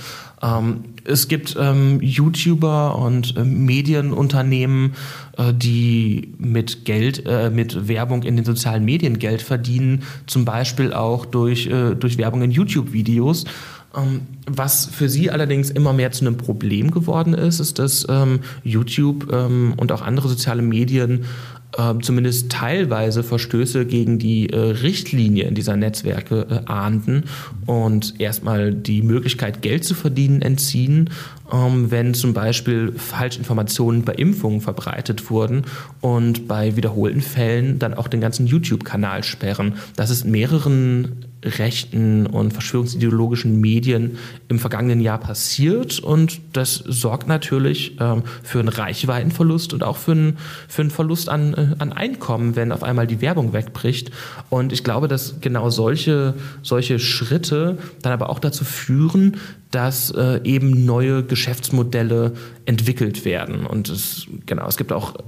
Ähm, 0.42 0.80
es 1.04 1.28
gibt 1.28 1.56
ähm, 1.56 2.00
YouTuber 2.02 2.98
und 2.98 3.36
Medienunternehmen, 3.44 4.94
die 5.54 6.34
mit 6.38 6.84
Geld, 6.84 7.24
mit 7.54 7.88
Werbung 7.88 8.22
in 8.22 8.36
den 8.36 8.44
sozialen 8.44 8.84
Medien 8.84 9.18
Geld 9.18 9.40
verdienen, 9.40 10.02
zum 10.26 10.44
Beispiel 10.44 10.92
auch 10.92 11.24
durch, 11.24 11.70
durch 11.98 12.18
Werbung 12.18 12.42
in 12.42 12.50
YouTube-Videos. 12.50 13.44
Ähm, 13.94 14.22
was 14.46 14.86
für 14.86 15.08
sie 15.08 15.30
allerdings 15.30 15.70
immer 15.70 15.92
mehr 15.92 16.12
zu 16.12 16.24
einem 16.24 16.36
Problem 16.36 16.90
geworden 16.90 17.34
ist, 17.34 17.60
ist, 17.60 17.78
dass 17.78 18.06
ähm, 18.08 18.40
YouTube 18.64 19.30
ähm, 19.32 19.74
und 19.76 19.92
auch 19.92 20.02
andere 20.02 20.28
soziale 20.28 20.62
Medien 20.62 21.24
äh, 21.76 21.94
zumindest 22.00 22.50
teilweise 22.50 23.22
Verstöße 23.22 23.86
gegen 23.86 24.18
die 24.18 24.50
äh, 24.50 24.58
Richtlinien 24.58 25.54
dieser 25.54 25.76
Netzwerke 25.76 26.46
äh, 26.50 26.70
ahnden 26.70 27.24
und 27.66 28.20
erstmal 28.20 28.72
die 28.72 29.02
Möglichkeit, 29.02 29.62
Geld 29.62 29.84
zu 29.84 29.94
verdienen, 29.94 30.42
entziehen, 30.42 31.10
ähm, 31.52 31.90
wenn 31.90 32.14
zum 32.14 32.34
Beispiel 32.34 32.92
Falschinformationen 32.96 34.02
bei 34.02 34.14
Impfungen 34.14 34.60
verbreitet 34.60 35.30
wurden 35.30 35.62
und 36.00 36.46
bei 36.48 36.76
wiederholten 36.76 37.20
Fällen 37.20 37.78
dann 37.78 37.94
auch 37.94 38.08
den 38.08 38.20
ganzen 38.20 38.46
YouTube-Kanal 38.46 39.24
sperren. 39.24 39.74
Das 39.96 40.10
ist 40.10 40.24
mehreren 40.24 41.26
rechten 41.44 42.26
und 42.26 42.52
verschwörungsideologischen 42.52 43.60
Medien 43.60 44.18
im 44.48 44.58
vergangenen 44.58 45.00
Jahr 45.00 45.18
passiert 45.18 45.98
und 45.98 46.40
das 46.52 46.74
sorgt 46.74 47.26
natürlich 47.26 47.96
ähm, 48.00 48.22
für 48.42 48.60
einen 48.60 48.68
Reichweitenverlust 48.68 49.72
und 49.72 49.82
auch 49.82 49.96
für 49.96 50.12
einen, 50.12 50.38
für 50.68 50.82
einen 50.82 50.90
Verlust 50.90 51.28
an, 51.28 51.54
äh, 51.54 51.74
an 51.78 51.92
Einkommen, 51.92 52.56
wenn 52.56 52.72
auf 52.72 52.82
einmal 52.82 53.06
die 53.06 53.20
Werbung 53.20 53.52
wegbricht. 53.52 54.10
Und 54.50 54.72
ich 54.72 54.84
glaube, 54.84 55.08
dass 55.08 55.40
genau 55.40 55.70
solche, 55.70 56.34
solche 56.62 56.98
Schritte 56.98 57.78
dann 58.02 58.12
aber 58.12 58.30
auch 58.30 58.38
dazu 58.38 58.64
führen, 58.64 59.36
dass 59.70 60.10
äh, 60.10 60.40
eben 60.44 60.84
neue 60.84 61.24
Geschäftsmodelle 61.24 62.34
entwickelt 62.66 63.24
werden. 63.24 63.66
Und 63.66 63.88
es, 63.88 64.26
genau, 64.46 64.68
es 64.68 64.76
gibt 64.76 64.92
auch 64.92 65.16
äh, 65.16 65.20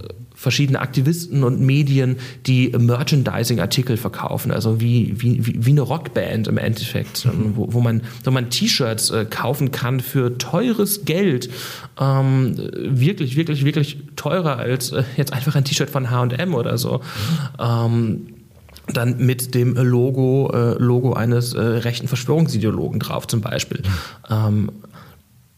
verschiedene 0.45 0.81
Aktivisten 0.81 1.43
und 1.43 1.61
Medien, 1.61 2.17
die 2.47 2.69
Merchandising-Artikel 2.69 3.97
verkaufen, 3.97 4.53
also 4.53 4.81
wie, 4.81 5.15
wie, 5.17 5.41
wie 5.43 5.71
eine 5.71 5.81
Rockband 5.81 6.47
im 6.47 6.59
Endeffekt, 6.59 7.25
mhm. 7.25 7.57
wo, 7.57 7.73
wo 7.73 7.81
man, 7.81 8.03
wo 8.23 8.31
man 8.31 8.51
T-Shirts 8.51 9.11
äh, 9.11 9.25
kaufen 9.25 9.73
kann 9.73 10.01
für 10.01 10.39
teures 10.39 11.05
Geld, 11.05 11.51
ähm, 11.99 12.55
wirklich, 12.77 13.37
wirklich, 13.37 13.65
wirklich 13.65 13.99
teurer 14.17 14.59
als 14.59 14.93
äh, 14.93 15.03
jetzt 15.17 15.33
einfach 15.33 15.57
ein 15.57 15.65
T-Shirt 15.65 15.91
von 15.91 16.11
H&M 16.11 16.55
oder 16.55 16.79
so. 16.79 17.01
Ähm, 17.59 18.27
dann 18.93 19.17
mit 19.17 19.55
dem 19.55 19.75
Logo, 19.77 20.51
äh, 20.53 20.75
Logo 20.75 21.15
eines 21.15 21.55
äh, 21.55 21.61
rechten 21.61 22.07
Verschwörungsideologen 22.07 23.01
drauf 23.01 23.27
zum 23.27 23.41
Beispiel. 23.41 23.83
Ähm, 24.31 24.71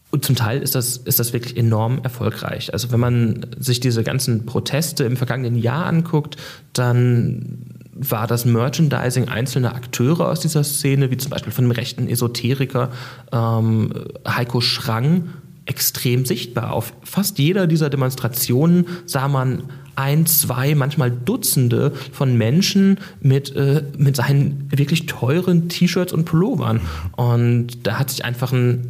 und 0.09 0.23
zum 0.23 0.35
Teil 0.35 0.61
ist 0.61 0.73
das, 0.73 0.97
ist 0.97 1.19
das 1.19 1.33
wirklich 1.33 1.57
enorm 1.57 1.99
erfolgreich. 2.01 2.71
Also 2.71 2.91
wenn 2.91 2.99
man 2.99 3.45
sich 3.59 3.79
diese 3.79 4.03
ganzen 4.03 4.45
Proteste 4.45 5.03
im 5.03 5.17
vergangenen 5.17 5.57
Jahr 5.57 5.85
anguckt, 5.85 6.37
dann 6.71 7.59
war 7.93 8.27
das 8.27 8.45
Merchandising 8.45 9.27
einzelner 9.27 9.75
Akteure 9.75 10.29
aus 10.29 10.39
dieser 10.39 10.63
Szene, 10.63 11.11
wie 11.11 11.17
zum 11.17 11.31
Beispiel 11.31 11.51
von 11.51 11.65
dem 11.65 11.71
rechten 11.71 12.07
Esoteriker 12.07 12.91
ähm, 13.31 13.91
Heiko 14.25 14.61
Schrang, 14.61 15.29
extrem 15.65 16.25
sichtbar. 16.25 16.71
Auf 16.71 16.93
fast 17.03 17.37
jeder 17.39 17.67
dieser 17.67 17.89
Demonstrationen 17.89 18.87
sah 19.05 19.27
man 19.27 19.63
ein, 19.95 20.25
zwei, 20.25 20.75
manchmal 20.75 21.11
Dutzende 21.11 21.91
von 22.13 22.37
Menschen 22.37 22.99
mit, 23.19 23.53
äh, 23.55 23.83
mit 23.97 24.15
seinen 24.15 24.71
wirklich 24.71 25.07
teuren 25.07 25.67
T-Shirts 25.67 26.13
und 26.13 26.23
Pullovern. 26.23 26.79
Und 27.17 27.85
da 27.85 27.99
hat 27.99 28.11
sich 28.11 28.23
einfach 28.23 28.53
ein 28.53 28.87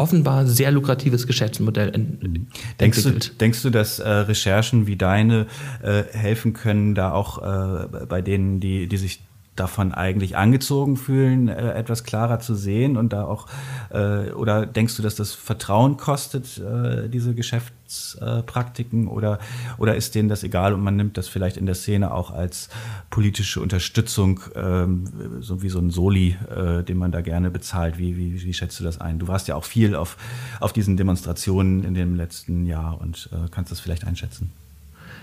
offenbar 0.00 0.46
sehr 0.46 0.70
lukratives 0.72 1.26
Geschäftsmodell 1.26 1.90
ent 1.90 2.22
denkst 2.80 2.98
entwickelt. 2.98 3.32
Du, 3.34 3.38
denkst 3.38 3.62
du, 3.62 3.70
dass 3.70 3.98
äh, 3.98 4.08
Recherchen 4.08 4.86
wie 4.86 4.96
deine 4.96 5.46
äh, 5.82 6.04
helfen 6.12 6.54
können, 6.54 6.94
da 6.94 7.12
auch 7.12 7.38
äh, 7.38 8.06
bei 8.06 8.22
denen, 8.22 8.60
die, 8.60 8.86
die 8.86 8.96
sich 8.96 9.20
davon 9.60 9.92
eigentlich 9.92 10.36
angezogen 10.36 10.96
fühlen, 10.96 11.48
äh, 11.48 11.72
etwas 11.74 12.02
klarer 12.04 12.40
zu 12.40 12.54
sehen 12.54 12.96
und 12.96 13.12
da 13.12 13.24
auch, 13.24 13.46
äh, 13.90 14.30
oder 14.30 14.64
denkst 14.64 14.96
du, 14.96 15.02
dass 15.02 15.14
das 15.14 15.34
Vertrauen 15.34 15.98
kostet, 15.98 16.58
äh, 16.58 17.08
diese 17.08 17.34
Geschäftspraktiken, 17.34 19.06
oder, 19.06 19.38
oder 19.76 19.94
ist 19.96 20.14
denen 20.14 20.30
das 20.30 20.42
egal 20.42 20.72
und 20.72 20.82
man 20.82 20.96
nimmt 20.96 21.18
das 21.18 21.28
vielleicht 21.28 21.58
in 21.58 21.66
der 21.66 21.74
Szene 21.74 22.12
auch 22.12 22.30
als 22.30 22.70
politische 23.10 23.60
Unterstützung, 23.60 24.40
ähm, 24.54 25.04
so 25.40 25.62
wie 25.62 25.68
so 25.68 25.78
ein 25.78 25.90
Soli, 25.90 26.36
äh, 26.48 26.82
den 26.82 26.96
man 26.96 27.12
da 27.12 27.20
gerne 27.20 27.50
bezahlt? 27.50 27.98
Wie, 27.98 28.16
wie, 28.16 28.42
wie 28.42 28.54
schätzt 28.54 28.80
du 28.80 28.84
das 28.84 28.98
ein? 28.98 29.18
Du 29.18 29.28
warst 29.28 29.46
ja 29.46 29.56
auch 29.56 29.64
viel 29.64 29.94
auf, 29.94 30.16
auf 30.60 30.72
diesen 30.72 30.96
Demonstrationen 30.96 31.84
in 31.84 31.92
dem 31.92 32.16
letzten 32.16 32.64
Jahr 32.64 32.98
und 32.98 33.28
äh, 33.32 33.48
kannst 33.50 33.70
das 33.70 33.80
vielleicht 33.80 34.06
einschätzen. 34.06 34.52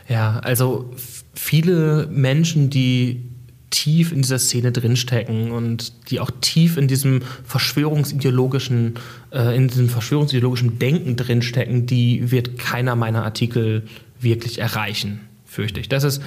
Ja, 0.07 0.39
also 0.39 0.91
viele 1.33 2.07
Menschen, 2.07 2.69
die 2.69 3.36
tief 3.69 4.11
in 4.11 4.21
dieser 4.21 4.39
Szene 4.39 4.71
drinstecken 4.71 5.51
und 5.51 6.09
die 6.09 6.19
auch 6.19 6.31
tief 6.41 6.77
in 6.77 6.87
diesem 6.87 7.21
verschwörungsideologischen, 7.43 8.95
äh, 9.31 9.55
in 9.55 9.67
diesem 9.67 9.89
verschwörungsideologischen 9.89 10.79
Denken 10.79 11.15
drinstecken, 11.15 11.85
die 11.85 12.31
wird 12.31 12.57
keiner 12.57 12.95
meiner 12.95 13.23
Artikel 13.23 13.83
wirklich 14.19 14.59
erreichen, 14.59 15.21
fürchte 15.45 15.79
ich. 15.79 15.89
Das 15.89 16.03
ist 16.03 16.21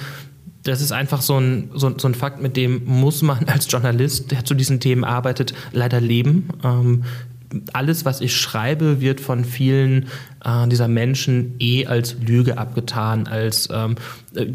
das 0.63 0.79
ist 0.79 0.91
einfach 0.91 1.23
so 1.23 1.39
ein, 1.39 1.71
so, 1.73 1.97
so, 1.97 2.07
ein 2.07 2.13
Fakt, 2.13 2.39
mit 2.39 2.55
dem 2.55 2.85
muss 2.85 3.23
man 3.23 3.45
als 3.47 3.71
Journalist, 3.71 4.31
der 4.31 4.45
zu 4.45 4.53
diesen 4.53 4.79
Themen 4.79 5.03
arbeitet, 5.03 5.53
leider 5.71 5.99
leben. 5.99 6.49
Ähm, 6.63 7.03
alles, 7.73 8.05
was 8.05 8.21
ich 8.21 8.35
schreibe, 8.35 9.01
wird 9.01 9.19
von 9.19 9.43
vielen 9.43 10.07
äh, 10.43 10.67
dieser 10.67 10.87
Menschen 10.87 11.55
eh 11.59 11.85
als 11.85 12.15
Lüge 12.25 12.57
abgetan, 12.57 13.27
als 13.27 13.69
ähm, 13.71 13.95
äh, 14.35 14.47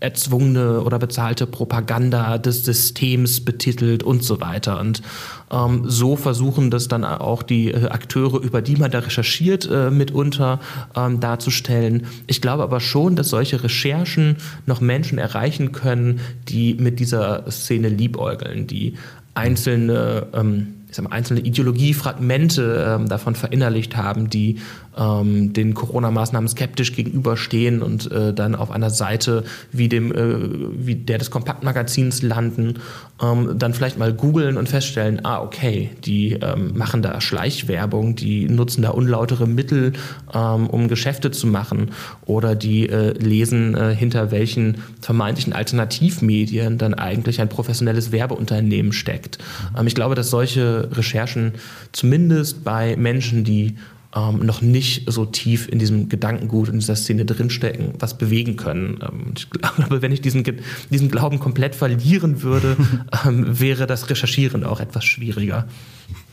erzwungene 0.00 0.82
oder 0.82 0.98
bezahlte 0.98 1.46
Propaganda 1.46 2.38
des 2.38 2.64
Systems 2.64 3.44
betitelt 3.44 4.02
und 4.02 4.22
so 4.22 4.40
weiter. 4.40 4.80
Und 4.80 5.02
ähm, 5.50 5.84
so 5.86 6.16
versuchen 6.16 6.70
das 6.70 6.88
dann 6.88 7.04
auch 7.04 7.42
die 7.42 7.70
äh, 7.70 7.88
Akteure, 7.88 8.40
über 8.40 8.60
die 8.62 8.76
man 8.76 8.90
da 8.90 9.00
recherchiert, 9.00 9.68
äh, 9.70 9.90
mitunter 9.90 10.60
ähm, 10.96 11.20
darzustellen. 11.20 12.06
Ich 12.26 12.40
glaube 12.40 12.62
aber 12.62 12.80
schon, 12.80 13.16
dass 13.16 13.28
solche 13.28 13.62
Recherchen 13.62 14.36
noch 14.66 14.80
Menschen 14.80 15.18
erreichen 15.18 15.72
können, 15.72 16.20
die 16.48 16.74
mit 16.74 17.00
dieser 17.00 17.50
Szene 17.50 17.88
liebäugeln, 17.88 18.66
die 18.66 18.94
einzelne 19.34 20.26
ähm, 20.32 20.73
ich 20.94 20.96
sag 20.96 21.10
mal, 21.10 21.16
einzelne 21.16 21.40
Ideologiefragmente 21.40 22.86
ähm, 23.00 23.08
davon 23.08 23.34
verinnerlicht 23.34 23.96
haben, 23.96 24.30
die 24.30 24.60
ähm, 24.96 25.52
den 25.52 25.74
Corona-Maßnahmen 25.74 26.48
skeptisch 26.48 26.92
gegenüberstehen 26.92 27.82
und 27.82 28.12
äh, 28.12 28.32
dann 28.32 28.54
auf 28.54 28.70
einer 28.70 28.90
Seite 28.90 29.42
wie 29.72 29.88
dem 29.88 30.12
äh, 30.12 30.86
wie 30.86 30.94
der 30.94 31.18
des 31.18 31.32
Kompaktmagazins 31.32 32.22
landen, 32.22 32.74
ähm, 33.20 33.58
dann 33.58 33.74
vielleicht 33.74 33.98
mal 33.98 34.12
googeln 34.12 34.56
und 34.56 34.68
feststellen, 34.68 35.24
ah 35.24 35.42
okay, 35.42 35.90
die 36.04 36.34
ähm, 36.34 36.76
machen 36.76 37.02
da 37.02 37.20
Schleichwerbung, 37.20 38.14
die 38.14 38.48
nutzen 38.48 38.82
da 38.82 38.90
unlautere 38.90 39.48
Mittel, 39.48 39.94
ähm, 40.32 40.68
um 40.68 40.86
Geschäfte 40.86 41.32
zu 41.32 41.48
machen 41.48 41.90
oder 42.24 42.54
die 42.54 42.88
äh, 42.88 43.18
lesen 43.18 43.76
äh, 43.76 43.96
hinter 43.96 44.30
welchen 44.30 44.78
vermeintlichen 45.00 45.54
Alternativmedien 45.54 46.78
dann 46.78 46.94
eigentlich 46.94 47.40
ein 47.40 47.48
professionelles 47.48 48.12
Werbeunternehmen 48.12 48.92
steckt. 48.92 49.38
Ähm, 49.76 49.88
ich 49.88 49.96
glaube, 49.96 50.14
dass 50.14 50.30
solche 50.30 50.83
Recherchen 50.92 51.52
zumindest 51.92 52.64
bei 52.64 52.96
Menschen, 52.96 53.44
die 53.44 53.76
ähm, 54.14 54.46
noch 54.46 54.62
nicht 54.62 55.10
so 55.10 55.24
tief 55.24 55.68
in 55.68 55.78
diesem 55.78 56.08
Gedankengut, 56.08 56.68
in 56.68 56.78
dieser 56.78 56.96
Szene 56.96 57.24
drinstecken, 57.24 57.94
was 57.98 58.16
bewegen 58.16 58.56
können. 58.56 59.00
Ähm, 59.02 59.32
ich 59.36 59.50
glaube, 59.50 60.02
wenn 60.02 60.12
ich 60.12 60.20
diesen, 60.20 60.44
diesen 60.90 61.10
Glauben 61.10 61.40
komplett 61.40 61.74
verlieren 61.74 62.42
würde, 62.42 62.76
ähm, 63.26 63.58
wäre 63.60 63.86
das 63.86 64.08
Recherchieren 64.10 64.64
auch 64.64 64.80
etwas 64.80 65.04
schwieriger. 65.04 65.66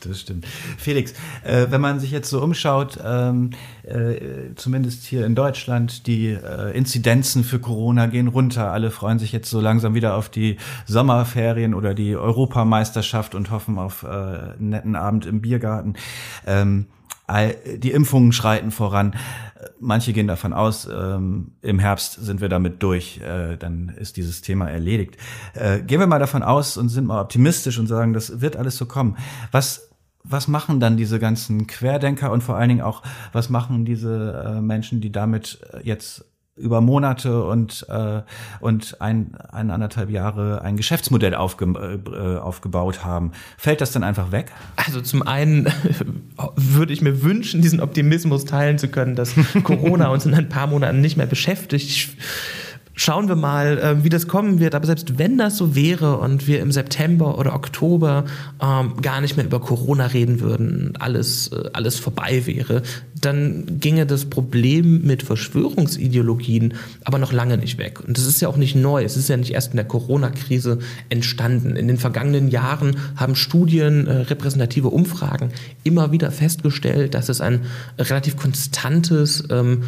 Das 0.01 0.21
stimmt. 0.21 0.45
Felix, 0.77 1.13
äh, 1.43 1.67
wenn 1.69 1.81
man 1.81 1.99
sich 1.99 2.11
jetzt 2.11 2.29
so 2.29 2.41
umschaut, 2.41 2.99
ähm, 3.03 3.51
äh, 3.83 4.55
zumindest 4.55 5.03
hier 5.05 5.25
in 5.25 5.35
Deutschland, 5.35 6.07
die 6.07 6.29
äh, 6.29 6.75
Inzidenzen 6.75 7.43
für 7.43 7.59
Corona 7.59 8.07
gehen 8.07 8.27
runter. 8.27 8.71
Alle 8.71 8.89
freuen 8.89 9.19
sich 9.19 9.31
jetzt 9.31 9.49
so 9.49 9.61
langsam 9.61 9.93
wieder 9.93 10.15
auf 10.15 10.29
die 10.29 10.57
Sommerferien 10.87 11.73
oder 11.75 11.93
die 11.93 12.15
Europameisterschaft 12.15 13.35
und 13.35 13.51
hoffen 13.51 13.77
auf 13.77 14.03
äh, 14.03 14.07
einen 14.07 14.69
netten 14.69 14.95
Abend 14.95 15.25
im 15.25 15.41
Biergarten. 15.41 15.95
Ähm, 16.47 16.87
die 17.77 17.91
Impfungen 17.91 18.33
schreiten 18.33 18.71
voran. 18.71 19.15
Manche 19.79 20.11
gehen 20.11 20.27
davon 20.27 20.53
aus, 20.53 20.87
ähm, 20.91 21.51
im 21.61 21.79
Herbst 21.79 22.13
sind 22.13 22.41
wir 22.41 22.49
damit 22.49 22.83
durch, 22.83 23.19
äh, 23.19 23.57
dann 23.57 23.89
ist 23.89 24.17
dieses 24.17 24.41
Thema 24.41 24.69
erledigt. 24.69 25.17
Äh, 25.53 25.81
gehen 25.81 25.99
wir 25.99 26.07
mal 26.07 26.19
davon 26.19 26.43
aus 26.43 26.77
und 26.77 26.89
sind 26.89 27.05
mal 27.05 27.21
optimistisch 27.21 27.79
und 27.79 27.87
sagen, 27.87 28.13
das 28.13 28.41
wird 28.41 28.55
alles 28.55 28.75
so 28.75 28.85
kommen. 28.85 29.17
Was 29.51 29.90
was 30.23 30.47
machen 30.47 30.79
dann 30.79 30.97
diese 30.97 31.19
ganzen 31.19 31.67
Querdenker 31.67 32.31
und 32.31 32.41
vor 32.41 32.55
allen 32.55 32.69
Dingen 32.69 32.81
auch, 32.81 33.01
was 33.33 33.49
machen 33.49 33.85
diese 33.85 34.43
äh, 34.45 34.61
Menschen, 34.61 35.01
die 35.01 35.11
damit 35.11 35.59
jetzt 35.83 36.25
über 36.61 36.81
Monate 36.81 37.43
und, 37.43 37.85
äh, 37.89 38.21
und 38.59 38.99
ein, 39.01 39.35
eineinhalb 39.51 40.09
Jahre 40.09 40.61
ein 40.61 40.77
Geschäftsmodell 40.77 41.33
aufge, 41.33 41.65
äh, 41.65 42.37
aufgebaut 42.37 43.03
haben. 43.03 43.31
Fällt 43.57 43.81
das 43.81 43.91
dann 43.91 44.03
einfach 44.03 44.31
weg? 44.31 44.51
Also 44.75 45.01
zum 45.01 45.23
einen 45.23 45.67
würde 46.55 46.93
ich 46.93 47.01
mir 47.01 47.23
wünschen, 47.23 47.61
diesen 47.61 47.79
Optimismus 47.79 48.45
teilen 48.45 48.77
zu 48.77 48.89
können, 48.89 49.15
dass 49.15 49.33
Corona 49.63 50.09
uns 50.09 50.25
in 50.25 50.33
ein 50.33 50.49
paar 50.49 50.67
Monaten 50.67 51.01
nicht 51.01 51.17
mehr 51.17 51.25
beschäftigt. 51.25 52.09
Schauen 52.93 53.29
wir 53.29 53.35
mal, 53.35 53.77
äh, 53.77 54.03
wie 54.03 54.09
das 54.09 54.27
kommen 54.27 54.59
wird. 54.59 54.75
Aber 54.75 54.85
selbst 54.85 55.17
wenn 55.17 55.37
das 55.37 55.57
so 55.57 55.75
wäre 55.75 56.17
und 56.17 56.47
wir 56.47 56.59
im 56.59 56.71
September 56.71 57.37
oder 57.39 57.55
Oktober 57.55 58.25
ähm, 58.61 59.01
gar 59.01 59.21
nicht 59.21 59.37
mehr 59.37 59.45
über 59.45 59.61
Corona 59.61 60.07
reden 60.07 60.41
würden, 60.41 60.93
alles, 60.99 61.49
äh, 61.49 61.69
alles 61.73 61.99
vorbei 61.99 62.45
wäre, 62.45 62.83
dann 63.19 63.79
ginge 63.79 64.05
das 64.05 64.25
Problem 64.25 65.03
mit 65.03 65.23
Verschwörungsideologien 65.23 66.73
aber 67.03 67.19
noch 67.19 67.31
lange 67.31 67.57
nicht 67.57 67.77
weg. 67.77 67.99
Und 68.05 68.17
das 68.17 68.25
ist 68.25 68.41
ja 68.41 68.47
auch 68.47 68.57
nicht 68.57 68.75
neu. 68.75 69.03
Es 69.03 69.15
ist 69.15 69.29
ja 69.29 69.37
nicht 69.37 69.51
erst 69.51 69.71
in 69.71 69.77
der 69.77 69.85
Corona-Krise 69.85 70.79
entstanden. 71.09 71.75
In 71.75 71.87
den 71.87 71.97
vergangenen 71.97 72.49
Jahren 72.49 72.97
haben 73.15 73.35
Studien, 73.35 74.07
äh, 74.07 74.13
repräsentative 74.17 74.89
Umfragen 74.89 75.51
immer 75.83 76.11
wieder 76.11 76.31
festgestellt, 76.31 77.13
dass 77.13 77.29
es 77.29 77.41
ein 77.41 77.61
relativ 77.97 78.37
konstantes 78.37 79.43
ähm, 79.49 79.61
ähm, 79.61 79.83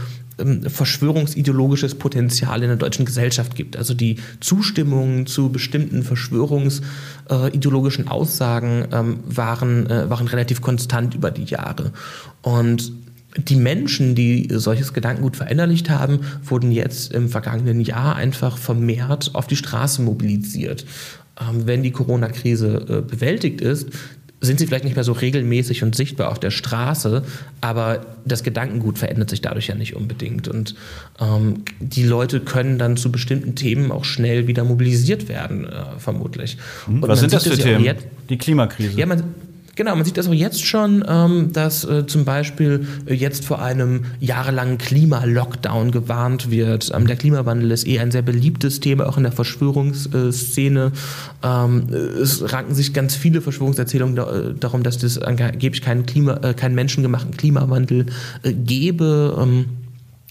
verschwörungsideologisches 0.68 1.96
Potenzial 1.96 2.62
in 2.64 2.70
der 2.70 2.78
deutschen 2.78 3.06
Gesellschaft 3.06 3.56
gibt. 3.56 3.76
Also 3.78 3.94
die 3.94 4.16
Zustimmung 4.40 5.28
zu 5.28 5.52
bestimmten 5.52 6.02
verschwörungsideologischen 6.04 8.08
Aussagen 8.08 8.88
ähm, 8.92 9.20
waren, 9.26 9.90
äh, 9.90 10.10
waren 10.10 10.28
relativ 10.28 10.62
konstant 10.62 11.16
über 11.16 11.32
die 11.32 11.46
Jahre. 11.46 11.94
Und 12.42 12.92
die 13.38 13.56
Menschen, 13.56 14.16
die 14.16 14.50
solches 14.52 14.94
Gedankengut 14.94 15.38
verinnerlicht 15.38 15.90
haben, 15.90 16.20
wurden 16.44 16.72
jetzt 16.72 17.14
im 17.14 17.30
vergangenen 17.30 17.82
Jahr 17.82 18.16
einfach 18.16 18.58
vermehrt 18.58 19.32
auf 19.34 19.48
die 19.48 19.56
Straße 19.56 20.02
mobilisiert. 20.02 20.86
Ähm, 21.40 21.66
wenn 21.66 21.84
die 21.84 21.92
Corona-Krise 21.92 22.86
äh, 22.90 23.02
bewältigt 23.02 23.62
ist, 23.62 23.90
sind 24.44 24.60
sie 24.60 24.68
vielleicht 24.68 24.84
nicht 24.84 24.96
mehr 24.96 25.04
so 25.04 25.14
regelmäßig 25.14 25.84
und 25.84 25.96
sichtbar 25.96 26.30
auf 26.30 26.40
der 26.40 26.52
Straße, 26.52 27.24
aber 27.62 28.06
das 28.26 28.44
Gedankengut 28.44 28.98
verändert 28.98 29.30
sich 29.30 29.42
dadurch 29.42 29.68
ja 29.68 29.76
nicht 29.76 29.96
unbedingt. 29.96 30.48
Und 30.48 30.76
ähm, 31.20 31.64
die 31.80 32.04
Leute 32.04 32.42
können 32.42 32.78
dann 32.78 32.98
zu 32.98 33.12
bestimmten 33.12 33.56
Themen 33.56 33.92
auch 33.92 34.04
schnell 34.04 34.48
wieder 34.48 34.64
mobilisiert 34.64 35.30
werden, 35.30 35.66
äh, 35.66 35.98
vermutlich. 35.98 36.58
Hm, 36.86 37.02
was 37.02 37.22
sind 37.22 37.32
das 37.32 37.44
für 37.44 37.58
Themen? 37.58 37.84
Jetzt, 37.84 38.06
die 38.30 38.38
Klimakrise. 38.38 39.00
Ja, 39.00 39.06
man, 39.06 39.24
Genau, 39.76 39.96
man 39.96 40.06
sieht 40.06 40.18
das 40.18 40.28
auch 40.28 40.34
jetzt 40.34 40.64
schon, 40.64 41.04
ähm, 41.08 41.52
dass 41.52 41.84
äh, 41.84 42.06
zum 42.06 42.26
Beispiel 42.26 42.86
äh, 43.08 43.16
jetzt 43.16 43.44
vor 43.46 43.60
einem 43.60 44.06
jahrelangen 44.20 44.78
Klima-Lockdown 44.78 45.90
gewarnt 45.90 46.52
wird. 46.52 46.92
Ähm, 46.94 47.08
der 47.08 47.16
Klimawandel 47.16 47.72
ist 47.72 47.88
eh 47.88 48.00
ein 48.00 48.12
sehr 48.12 48.22
beliebtes 48.22 48.82
Thema, 48.82 49.08
auch 49.08 49.18
in 49.18 49.24
der 49.24 49.32
Verschwörungsszene. 49.32 50.92
Ähm, 51.42 51.88
es 51.90 52.54
ranken 52.54 52.76
sich 52.76 52.94
ganz 52.94 53.16
viele 53.16 53.42
Verschwörungserzählungen 53.42 54.16
da, 54.16 54.32
äh, 54.32 54.54
darum, 54.54 54.84
dass 54.84 55.02
es 55.02 55.18
angeblich 55.18 55.82
keinen, 55.82 56.06
Klima, 56.06 56.40
äh, 56.44 56.54
keinen 56.54 56.76
menschengemachten 56.76 57.36
Klimawandel 57.36 58.06
äh, 58.44 58.54
gäbe. 58.54 59.36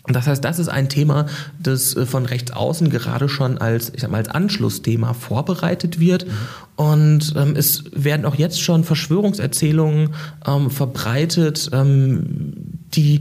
Ähm, 0.07 0.15
das 0.15 0.27
heißt, 0.27 0.45
das 0.45 0.59
ist 0.59 0.69
ein 0.69 0.89
Thema, 0.89 1.27
das 1.61 1.95
äh, 1.97 2.07
von 2.07 2.27
rechts 2.27 2.53
außen 2.53 2.91
gerade 2.91 3.29
schon 3.29 3.59
als, 3.59 3.93
ich 3.95 4.01
sag 4.01 4.11
mal, 4.11 4.19
als 4.19 4.29
Anschlussthema 4.29 5.15
vorbereitet 5.15 6.01
wird. 6.01 6.27
Mhm. 6.27 6.31
Und 6.77 7.35
ähm, 7.37 7.55
es 7.57 7.85
werden 7.93 8.25
auch 8.25 8.35
jetzt 8.35 8.61
schon 8.61 8.85
Verschwörungserzählungen 8.85 10.11
ähm, 10.47 10.71
verbreitet, 10.71 11.71
ähm, 11.73 12.53
die, 12.95 13.21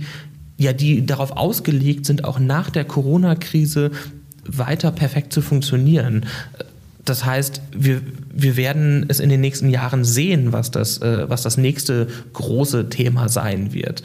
ja, 0.57 0.73
die 0.73 1.05
darauf 1.05 1.31
ausgelegt 1.31 2.05
sind, 2.05 2.23
auch 2.23 2.39
nach 2.39 2.69
der 2.69 2.85
Corona-Krise 2.85 3.91
weiter 4.45 4.91
perfekt 4.91 5.33
zu 5.33 5.41
funktionieren. 5.41 6.25
Das 7.05 7.25
heißt, 7.25 7.61
wir, 7.75 8.01
wir 8.33 8.57
werden 8.57 9.05
es 9.07 9.19
in 9.19 9.29
den 9.29 9.41
nächsten 9.41 9.69
Jahren 9.69 10.05
sehen, 10.05 10.53
was 10.53 10.71
das, 10.71 10.99
äh, 10.99 11.29
was 11.29 11.41
das 11.41 11.57
nächste 11.57 12.07
große 12.33 12.89
Thema 12.89 13.27
sein 13.27 13.73
wird. 13.73 14.03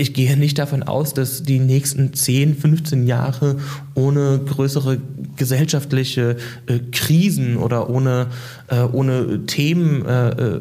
Ich 0.00 0.14
gehe 0.14 0.36
nicht 0.36 0.58
davon 0.58 0.84
aus, 0.84 1.12
dass 1.12 1.42
die 1.42 1.58
nächsten 1.58 2.14
10, 2.14 2.56
15 2.56 3.08
Jahre 3.08 3.56
ohne 3.94 4.38
größere 4.46 4.98
gesellschaftliche 5.36 6.36
äh, 6.66 6.78
Krisen 6.92 7.56
oder 7.56 7.90
ohne, 7.90 8.28
äh, 8.68 8.82
ohne 8.82 9.44
Themen 9.46 10.06
äh, 10.06 10.28
äh 10.28 10.60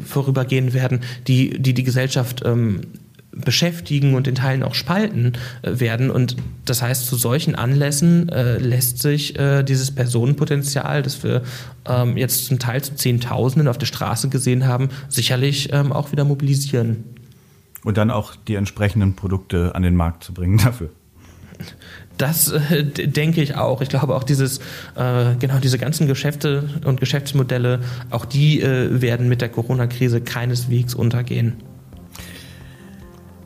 vorübergehen 0.00 0.72
werden, 0.72 1.00
die 1.26 1.60
die, 1.60 1.74
die 1.74 1.82
Gesellschaft 1.82 2.42
ähm, 2.44 2.82
beschäftigen 3.32 4.14
und 4.14 4.28
in 4.28 4.36
Teilen 4.36 4.62
auch 4.62 4.76
spalten 4.76 5.32
äh, 5.62 5.80
werden. 5.80 6.08
Und 6.08 6.36
das 6.64 6.80
heißt, 6.80 7.06
zu 7.06 7.16
solchen 7.16 7.56
Anlässen 7.56 8.28
äh, 8.28 8.58
lässt 8.58 9.02
sich 9.02 9.36
äh, 9.36 9.64
dieses 9.64 9.90
Personenpotenzial, 9.90 11.02
das 11.02 11.24
wir 11.24 11.42
ähm, 11.86 12.16
jetzt 12.16 12.46
zum 12.46 12.60
Teil 12.60 12.82
zu 12.82 12.94
Zehntausenden 12.94 13.66
auf 13.66 13.78
der 13.78 13.86
Straße 13.86 14.28
gesehen 14.28 14.66
haben, 14.66 14.90
sicherlich 15.08 15.72
ähm, 15.72 15.92
auch 15.92 16.12
wieder 16.12 16.24
mobilisieren 16.24 17.04
und 17.86 17.96
dann 17.96 18.10
auch 18.10 18.34
die 18.34 18.56
entsprechenden 18.56 19.14
Produkte 19.14 19.76
an 19.76 19.82
den 19.84 19.94
Markt 19.94 20.24
zu 20.24 20.34
bringen 20.34 20.58
dafür. 20.64 20.90
Das 22.18 22.50
äh, 22.50 22.84
denke 22.84 23.40
ich 23.40 23.54
auch. 23.54 23.80
Ich 23.80 23.88
glaube 23.88 24.16
auch 24.16 24.24
dieses, 24.24 24.58
äh, 24.96 25.36
genau 25.38 25.58
diese 25.62 25.78
ganzen 25.78 26.08
Geschäfte 26.08 26.68
und 26.84 26.98
Geschäftsmodelle, 26.98 27.80
auch 28.10 28.24
die 28.24 28.60
äh, 28.60 29.00
werden 29.00 29.28
mit 29.28 29.40
der 29.40 29.50
Corona-Krise 29.50 30.20
keineswegs 30.20 30.94
untergehen. 30.96 31.62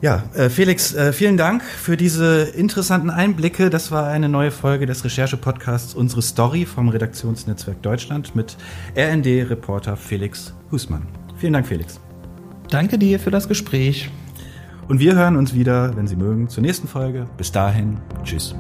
Ja, 0.00 0.24
äh, 0.35 0.48
Felix, 0.48 0.94
äh, 0.94 1.12
vielen 1.12 1.37
Dank 1.37 1.62
für 1.62 1.98
diese 1.98 2.44
interessanten 2.44 3.11
Einblicke. 3.11 3.68
Das 3.68 3.90
war 3.90 4.07
eine 4.07 4.31
neue 4.31 4.50
Folge 4.50 4.87
des 4.87 5.05
Recherche-Podcasts 5.05 5.92
Unsere 5.92 6.22
Story 6.22 6.64
vom 6.64 6.88
Redaktionsnetzwerk 6.88 7.83
Deutschland 7.83 8.35
mit 8.35 8.57
RND-Reporter 8.96 9.98
Felix 9.98 10.55
Husmann. 10.70 11.07
Vielen 11.37 11.53
Dank, 11.53 11.66
Felix. 11.66 12.00
Danke 12.70 12.96
dir 12.96 13.20
für 13.20 13.31
das 13.31 13.46
Gespräch. 13.46 14.11
Und 14.90 14.98
wir 14.98 15.14
hören 15.14 15.37
uns 15.37 15.55
wieder, 15.55 15.96
wenn 15.96 16.09
Sie 16.09 16.16
mögen, 16.16 16.48
zur 16.48 16.62
nächsten 16.62 16.88
Folge. 16.88 17.29
Bis 17.37 17.53
dahin, 17.53 17.98
tschüss. 18.24 18.57